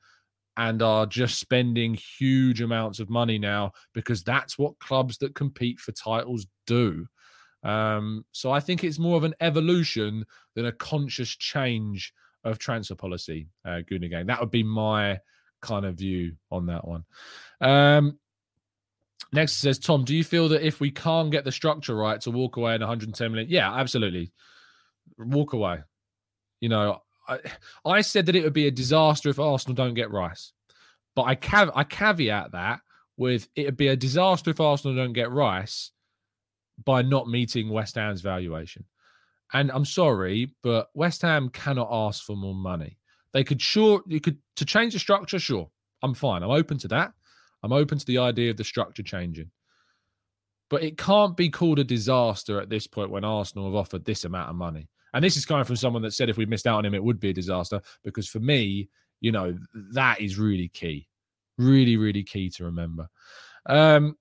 [0.57, 5.79] and are just spending huge amounts of money now because that's what clubs that compete
[5.79, 7.07] for titles do.
[7.63, 10.27] Um, so I think it's more of an evolution
[10.57, 12.13] than a conscious change
[12.43, 14.27] of transfer policy, uh, Gundogan.
[14.27, 15.21] That would be my
[15.63, 17.05] kind of view on that one.
[17.61, 18.19] Um,
[19.33, 22.31] next says Tom, do you feel that if we can't get the structure right to
[22.31, 23.51] walk away in 110 million?
[23.51, 24.33] Yeah, absolutely.
[25.19, 25.81] Walk away.
[26.61, 27.39] You know, I,
[27.85, 30.53] I said that it would be a disaster if Arsenal don't get Rice,
[31.15, 32.81] but I cav- I caveat that
[33.17, 35.91] with it would be a disaster if Arsenal don't get Rice
[36.85, 38.85] by not meeting West Ham's valuation.
[39.53, 42.99] And I'm sorry, but West Ham cannot ask for more money.
[43.33, 45.71] They could sure you could to change the structure, sure.
[46.03, 46.43] I'm fine.
[46.43, 47.13] I'm open to that.
[47.63, 49.51] I'm open to the idea of the structure changing.
[50.71, 54.25] But it can't be called a disaster at this point when Arsenal have offered this
[54.25, 54.89] amount of money.
[55.15, 57.05] And this is coming from someone that said if we missed out on him, it
[57.05, 57.81] would be a disaster.
[58.03, 58.89] Because for me,
[59.21, 59.57] you know,
[59.93, 61.07] that is really key.
[61.59, 63.09] Really, really key to remember.
[63.67, 64.17] Um,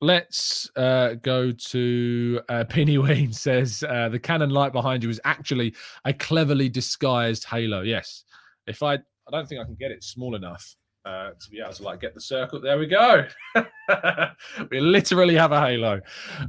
[0.00, 5.20] let's uh, go to uh, Penny Wayne says uh, the cannon light behind you is
[5.24, 5.74] actually
[6.04, 7.82] a cleverly disguised halo.
[7.82, 8.24] Yes,
[8.66, 10.74] if I, I don't think I can get it small enough
[11.04, 12.60] uh, to be able to like get the circle.
[12.60, 13.26] There we go.
[14.70, 16.00] we literally have a halo.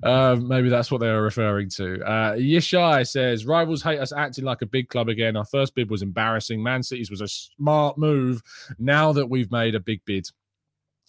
[0.03, 2.01] Um, maybe that's what they are referring to.
[2.03, 5.35] Uh, Yishai says rivals hate us acting like a big club again.
[5.35, 6.61] Our first bid was embarrassing.
[6.63, 8.41] Man City's was a smart move.
[8.79, 10.27] Now that we've made a big bid,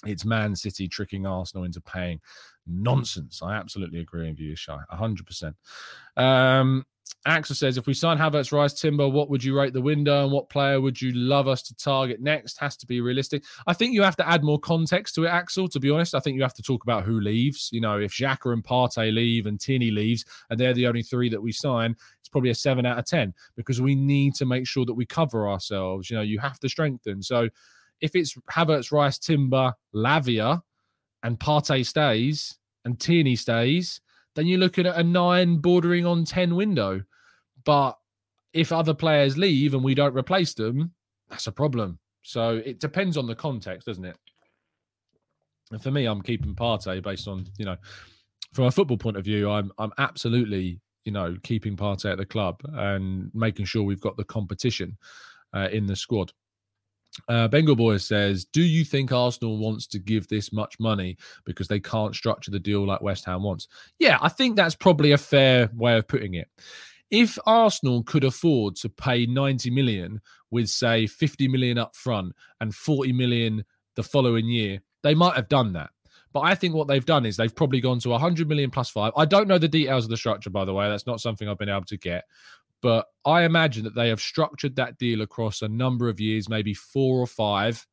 [0.04, 2.20] it's Man City tricking Arsenal into paying
[2.66, 3.40] nonsense.
[3.42, 4.80] I absolutely agree with you, Yishai.
[4.92, 5.54] 100%.
[6.16, 6.84] Um,
[7.26, 10.32] Axel says, if we sign Havertz, Rice, Timber, what would you rate the window and
[10.32, 12.58] what player would you love us to target next?
[12.58, 13.42] Has to be realistic.
[13.66, 16.14] I think you have to add more context to it, Axel, to be honest.
[16.14, 17.68] I think you have to talk about who leaves.
[17.72, 21.28] You know, if Xhaka and Partey leave and Tierney leaves, and they're the only three
[21.30, 24.66] that we sign, it's probably a seven out of 10 because we need to make
[24.66, 26.08] sure that we cover ourselves.
[26.08, 27.22] You know, you have to strengthen.
[27.22, 27.48] So
[28.00, 30.62] if it's Havertz, Rice, Timber, Lavia,
[31.22, 34.00] and Partey stays and Tierney stays,
[34.36, 37.02] then you're looking at a nine bordering on 10 window.
[37.64, 37.98] But
[38.52, 40.92] if other players leave and we don't replace them,
[41.28, 41.98] that's a problem.
[42.22, 44.16] So it depends on the context, doesn't it?
[45.72, 47.76] And for me, I'm keeping Partey based on, you know,
[48.52, 52.26] from a football point of view, I'm I'm absolutely, you know, keeping Partey at the
[52.26, 54.96] club and making sure we've got the competition
[55.54, 56.32] uh, in the squad.
[57.28, 61.68] Uh, Bengal Boy says, Do you think Arsenal wants to give this much money because
[61.68, 63.68] they can't structure the deal like West Ham wants?
[63.98, 66.48] Yeah, I think that's probably a fair way of putting it.
[67.10, 72.74] If Arsenal could afford to pay 90 million with, say, 50 million up front and
[72.74, 73.64] 40 million
[73.94, 75.90] the following year, they might have done that.
[76.32, 79.12] But I think what they've done is they've probably gone to 100 million plus five.
[79.16, 80.86] I don't know the details of the structure, by the way.
[80.88, 82.24] That's not something I've been able to get.
[82.82, 86.74] But I imagine that they have structured that deal across a number of years, maybe
[86.74, 87.86] four or five.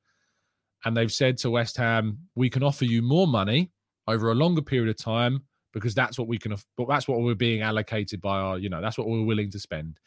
[0.85, 3.71] And they've said to West Ham, we can offer you more money
[4.07, 7.33] over a longer period of time because that's what we can, but that's what we're
[7.33, 9.99] being allocated by our, you know, that's what we're willing to spend.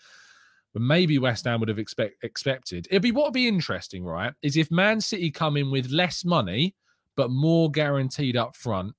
[0.72, 2.86] But maybe West Ham would have expect, expected.
[2.90, 4.34] It'd be what would be interesting, right?
[4.42, 6.74] Is if Man City come in with less money
[7.16, 8.94] but more guaranteed up front,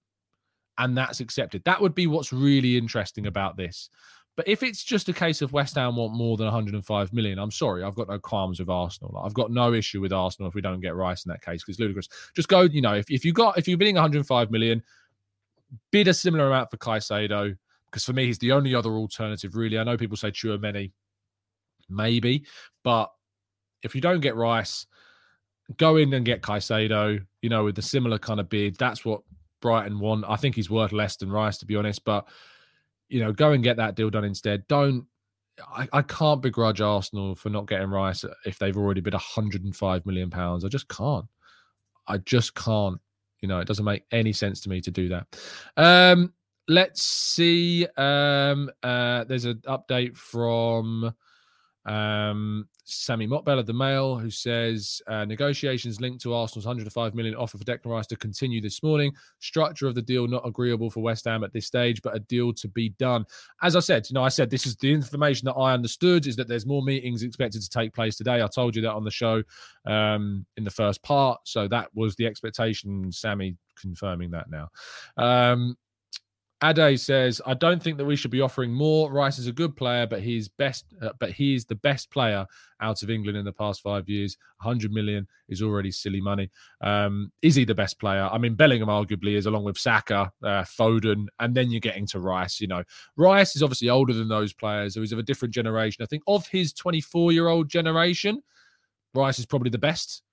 [0.79, 1.63] and that's accepted.
[1.63, 3.89] That would be what's really interesting about this.
[4.37, 7.49] But if it's just a case of West Ham want more than 105 million, I'm
[7.49, 9.19] sorry, I've got no qualms with Arsenal.
[9.25, 11.73] I've got no issue with Arsenal if we don't get Rice in that case because
[11.73, 12.07] it's ludicrous.
[12.35, 14.83] Just go, you know, if, if you got if you're bidding 105 million,
[15.91, 19.55] bid a similar amount for Caicedo because for me he's the only other alternative.
[19.55, 20.91] Really, I know people say Tchouameni,
[21.89, 22.45] maybe,
[22.83, 23.11] but
[23.81, 24.85] if you don't get Rice,
[25.77, 27.25] go in and get Caicedo.
[27.41, 29.21] You know, with the similar kind of bid, that's what
[29.63, 30.25] Brighton want.
[30.27, 32.27] I think he's worth less than Rice, to be honest, but
[33.09, 34.67] you know, go and get that deal done instead.
[34.67, 35.05] Don't.
[35.75, 40.29] I, I can't begrudge Arsenal for not getting Rice if they've already bid 105 million
[40.29, 40.63] pounds.
[40.63, 41.25] I just can't.
[42.07, 42.99] I just can't.
[43.41, 45.27] You know, it doesn't make any sense to me to do that.
[45.75, 46.33] Um,
[46.67, 47.87] let's see.
[47.97, 51.13] Um, uh, there's an update from
[51.87, 57.35] Um, Sami Mokbel of the Mail, who says uh, negotiations linked to Arsenal's 105 million
[57.35, 59.11] offer for Declan Rice to continue this morning.
[59.39, 62.53] Structure of the deal not agreeable for West Ham at this stage, but a deal
[62.53, 63.25] to be done.
[63.61, 66.35] As I said, you know, I said this is the information that I understood is
[66.37, 68.41] that there's more meetings expected to take place today.
[68.41, 69.43] I told you that on the show
[69.85, 73.11] um, in the first part, so that was the expectation.
[73.11, 74.69] Sami confirming that now.
[75.17, 75.77] Um,
[76.63, 79.11] Ade says, "I don't think that we should be offering more.
[79.11, 80.85] Rice is a good player, but he's best.
[80.99, 82.47] Uh, but he's the best player
[82.81, 84.37] out of England in the past five years.
[84.61, 86.49] 100 million is already silly money.
[86.81, 88.27] Um, is he the best player?
[88.31, 92.19] I mean, Bellingham arguably is, along with Saka, uh, Foden, and then you're getting to
[92.19, 92.59] Rice.
[92.59, 92.83] You know,
[93.15, 96.03] Rice is obviously older than those players, so he's of a different generation.
[96.03, 98.41] I think of his 24 year old generation,
[99.13, 100.23] Rice is probably the best.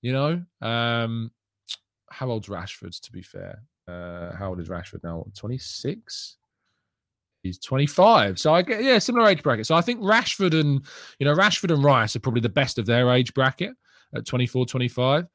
[0.00, 1.30] You know, um,
[2.10, 3.00] how old's Rashford?
[3.00, 5.26] To be fair, uh, how old is Rashford now?
[5.36, 6.36] 26?
[7.42, 8.38] He's 25.
[8.38, 9.66] So I get, yeah, similar age bracket.
[9.66, 10.84] So I think Rashford and,
[11.18, 13.72] you know, Rashford and Rice are probably the best of their age bracket
[14.14, 15.26] at 24, 25.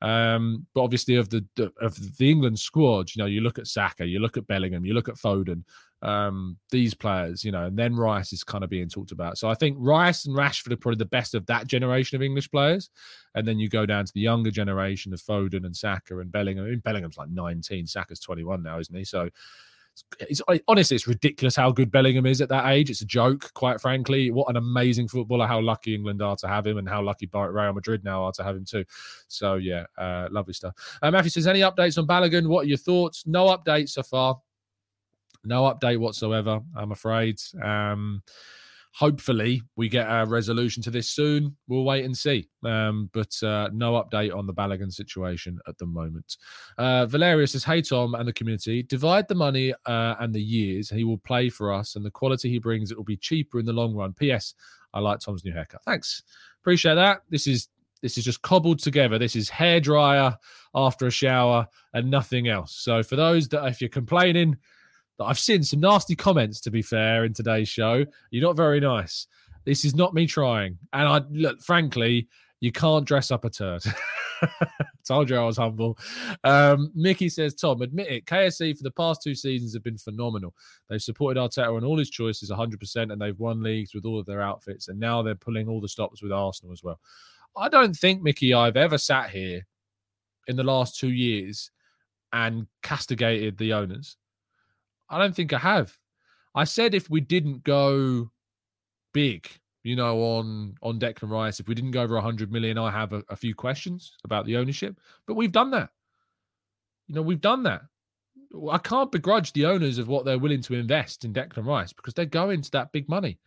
[0.00, 1.46] Um, but obviously, of the
[1.80, 4.94] of the England squad, you know, you look at Saka, you look at Bellingham, you
[4.94, 5.62] look at Foden,
[6.02, 9.38] um, these players, you know, and then Rice is kind of being talked about.
[9.38, 12.50] So I think Rice and Rashford are probably the best of that generation of English
[12.50, 12.90] players,
[13.34, 16.66] and then you go down to the younger generation of Foden and Saka and Bellingham.
[16.66, 19.04] I mean, Bellingham's like 19, Saka's 21 now, isn't he?
[19.04, 19.30] So
[20.18, 22.90] it's, honestly, it's ridiculous how good Bellingham is at that age.
[22.90, 24.30] It's a joke, quite frankly.
[24.30, 25.46] What an amazing footballer!
[25.46, 28.42] How lucky England are to have him, and how lucky Real Madrid now are to
[28.42, 28.84] have him too.
[29.28, 30.74] So yeah, uh, lovely stuff.
[31.00, 32.48] Uh, Matthew says, any updates on Balogun?
[32.48, 33.24] What are your thoughts?
[33.26, 34.40] No updates so far.
[35.44, 36.60] No update whatsoever.
[36.76, 37.40] I'm afraid.
[37.62, 38.22] Um,
[38.94, 41.56] hopefully we get a resolution to this soon.
[41.66, 42.48] We'll wait and see.
[42.64, 46.36] Um, but uh, no update on the Balogun situation at the moment.
[46.78, 50.90] Uh, Valeria says, Hey, Tom and the community, divide the money uh, and the years
[50.90, 52.90] he will play for us and the quality he brings.
[52.90, 54.12] It will be cheaper in the long run.
[54.12, 54.54] P.S.
[54.94, 55.82] I like Tom's new haircut.
[55.84, 56.22] Thanks.
[56.60, 57.22] Appreciate that.
[57.30, 57.68] This is
[58.02, 59.16] this is just cobbled together.
[59.16, 60.36] This is hair dryer
[60.74, 62.74] after a shower and nothing else.
[62.74, 64.56] So for those that if you're complaining,
[65.24, 68.04] I've seen some nasty comments, to be fair, in today's show.
[68.30, 69.26] You're not very nice.
[69.64, 70.78] This is not me trying.
[70.92, 72.28] And I look, frankly,
[72.60, 73.82] you can't dress up a turd.
[75.04, 75.98] Told you I was humble.
[76.44, 78.26] Um, Mickey says, Tom, admit it.
[78.26, 80.54] KSE for the past two seasons have been phenomenal.
[80.88, 84.26] They've supported Arteta on all his choices 100%, and they've won leagues with all of
[84.26, 84.88] their outfits.
[84.88, 87.00] And now they're pulling all the stops with Arsenal as well.
[87.56, 89.66] I don't think, Mickey, I've ever sat here
[90.46, 91.70] in the last two years
[92.32, 94.16] and castigated the owners.
[95.12, 95.96] I don't think I have.
[96.54, 98.30] I said if we didn't go
[99.12, 99.48] big,
[99.84, 103.12] you know, on on Declan Rice, if we didn't go over 100 million, I have
[103.12, 104.98] a, a few questions about the ownership.
[105.26, 105.90] But we've done that.
[107.08, 107.82] You know, we've done that.
[108.70, 112.14] I can't begrudge the owners of what they're willing to invest in Declan Rice because
[112.14, 113.38] they're going to that big money.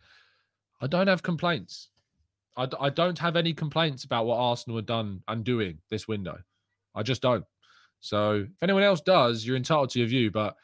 [0.80, 1.90] I don't have complaints.
[2.56, 6.38] I, I don't have any complaints about what Arsenal have done and doing this window.
[6.94, 7.44] I just don't.
[8.00, 10.30] So if anyone else does, you're entitled to your view.
[10.30, 10.56] But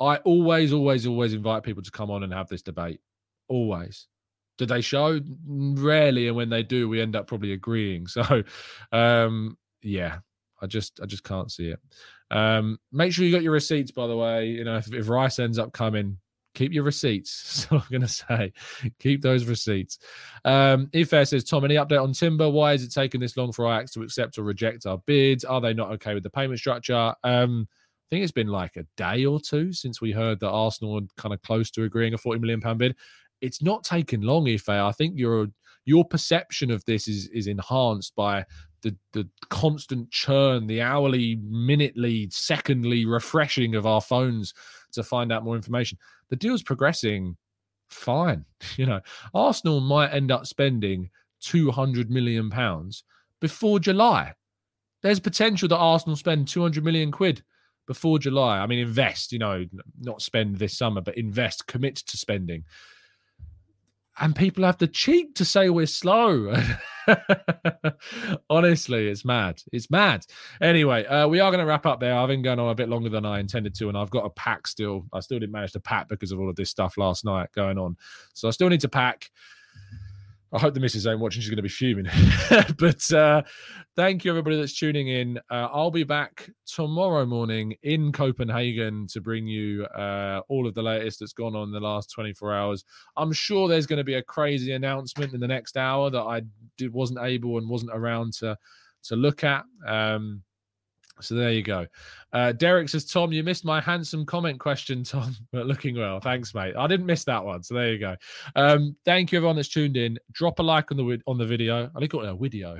[0.00, 3.00] I always, always, always invite people to come on and have this debate.
[3.48, 4.08] Always.
[4.58, 5.20] Do they show?
[5.46, 8.06] Rarely, and when they do, we end up probably agreeing.
[8.16, 8.42] So,
[8.92, 10.18] um, yeah,
[10.60, 11.80] I just, I just can't see it.
[12.30, 14.48] Um, make sure you got your receipts, by the way.
[14.48, 16.18] You know, if, if Rice ends up coming,
[16.56, 17.66] keep your receipts.
[17.66, 18.52] So I'm to say,
[18.98, 19.98] keep those receipts.
[20.44, 22.48] Um, Ife says, Tom, any update on Timber?
[22.48, 25.44] Why is it taking this long for Ajax to accept or reject our bids?
[25.44, 27.14] Are they not okay with the payment structure?
[27.24, 27.68] Um,
[28.06, 31.06] I think it's been like a day or two since we heard that Arsenal are
[31.16, 32.94] kind of close to agreeing a 40 million pound bid.
[33.40, 34.68] It's not taken long, Ife.
[34.68, 35.48] I think your
[35.84, 38.44] your perception of this is is enhanced by
[38.82, 44.54] the the constant churn, the hourly, minutely, secondly refreshing of our phones
[44.92, 45.98] to find out more information.
[46.28, 47.36] The deal's progressing
[47.88, 48.44] fine.
[48.76, 49.00] You know,
[49.34, 53.04] Arsenal might end up spending 200 million pounds
[53.40, 54.32] before July.
[55.02, 57.42] There's potential that Arsenal spend 200 million quid
[57.86, 58.58] before July.
[58.58, 59.64] I mean, invest, you know,
[60.00, 62.64] not spend this summer, but invest, commit to spending.
[64.18, 66.54] And people have the cheek to say we're slow.
[68.50, 69.62] Honestly, it's mad.
[69.72, 70.24] It's mad.
[70.60, 72.14] Anyway, uh, we are going to wrap up there.
[72.14, 74.30] I've been going on a bit longer than I intended to, and I've got a
[74.30, 75.04] pack still.
[75.12, 77.76] I still didn't manage to pack because of all of this stuff last night going
[77.76, 77.96] on.
[78.32, 79.30] So I still need to pack.
[80.52, 81.42] I hope the missus ain't watching.
[81.42, 82.06] She's going to be fuming.
[82.78, 83.42] but uh,
[83.96, 85.38] thank you, everybody that's tuning in.
[85.50, 90.82] Uh, I'll be back tomorrow morning in Copenhagen to bring you uh, all of the
[90.82, 92.84] latest that's gone on in the last 24 hours.
[93.16, 96.42] I'm sure there's going to be a crazy announcement in the next hour that I
[96.78, 98.56] did, wasn't able and wasn't around to
[99.04, 99.64] to look at.
[99.86, 100.42] Um,
[101.20, 101.86] So there you go.
[102.32, 106.20] Uh, Derek says, Tom, you missed my handsome comment question, Tom, but looking well.
[106.20, 106.74] Thanks, mate.
[106.76, 107.62] I didn't miss that one.
[107.62, 108.16] So there you go.
[108.54, 110.18] Um, thank you, everyone that's tuned in.
[110.32, 111.90] Drop a like on the on the video.
[111.94, 112.76] I think it a video.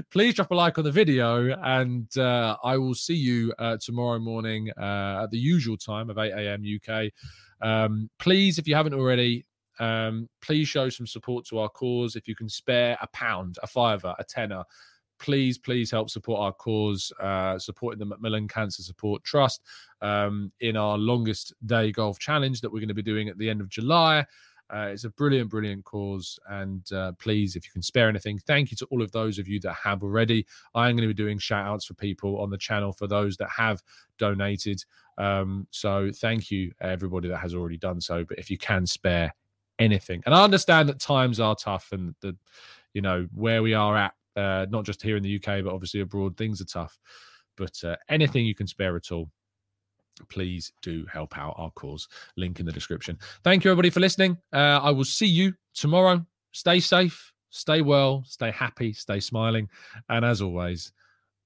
[0.10, 4.18] Please drop a like on the video, and uh, I will see you uh, tomorrow
[4.18, 6.62] morning uh, at the usual time of 8 a.m.
[6.64, 7.10] UK.
[7.60, 9.46] Um, please, if you haven't already,
[9.78, 12.16] um, please show some support to our cause.
[12.16, 14.64] If you can spare a pound, a fiver, a tenner
[15.18, 19.62] please, please help support our cause, uh, supporting the Macmillan Cancer Support Trust
[20.00, 23.48] um, in our longest day golf challenge that we're going to be doing at the
[23.48, 24.24] end of July.
[24.68, 26.38] Uh, it's a brilliant, brilliant cause.
[26.48, 29.46] And uh, please, if you can spare anything, thank you to all of those of
[29.46, 30.46] you that have already.
[30.74, 33.36] I am going to be doing shout outs for people on the channel for those
[33.36, 33.82] that have
[34.18, 34.84] donated.
[35.18, 38.24] Um, so thank you, everybody that has already done so.
[38.24, 39.34] But if you can spare
[39.78, 42.36] anything, and I understand that times are tough and the,
[42.92, 46.00] you know, where we are at uh, not just here in the UK, but obviously
[46.00, 46.36] abroad.
[46.36, 46.98] Things are tough.
[47.56, 49.30] But uh, anything you can spare at all,
[50.28, 52.08] please do help out our cause.
[52.36, 53.18] Link in the description.
[53.44, 54.38] Thank you, everybody, for listening.
[54.52, 56.24] Uh, I will see you tomorrow.
[56.52, 59.68] Stay safe, stay well, stay happy, stay smiling.
[60.08, 60.92] And as always,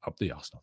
[0.07, 0.63] up the Arsenal.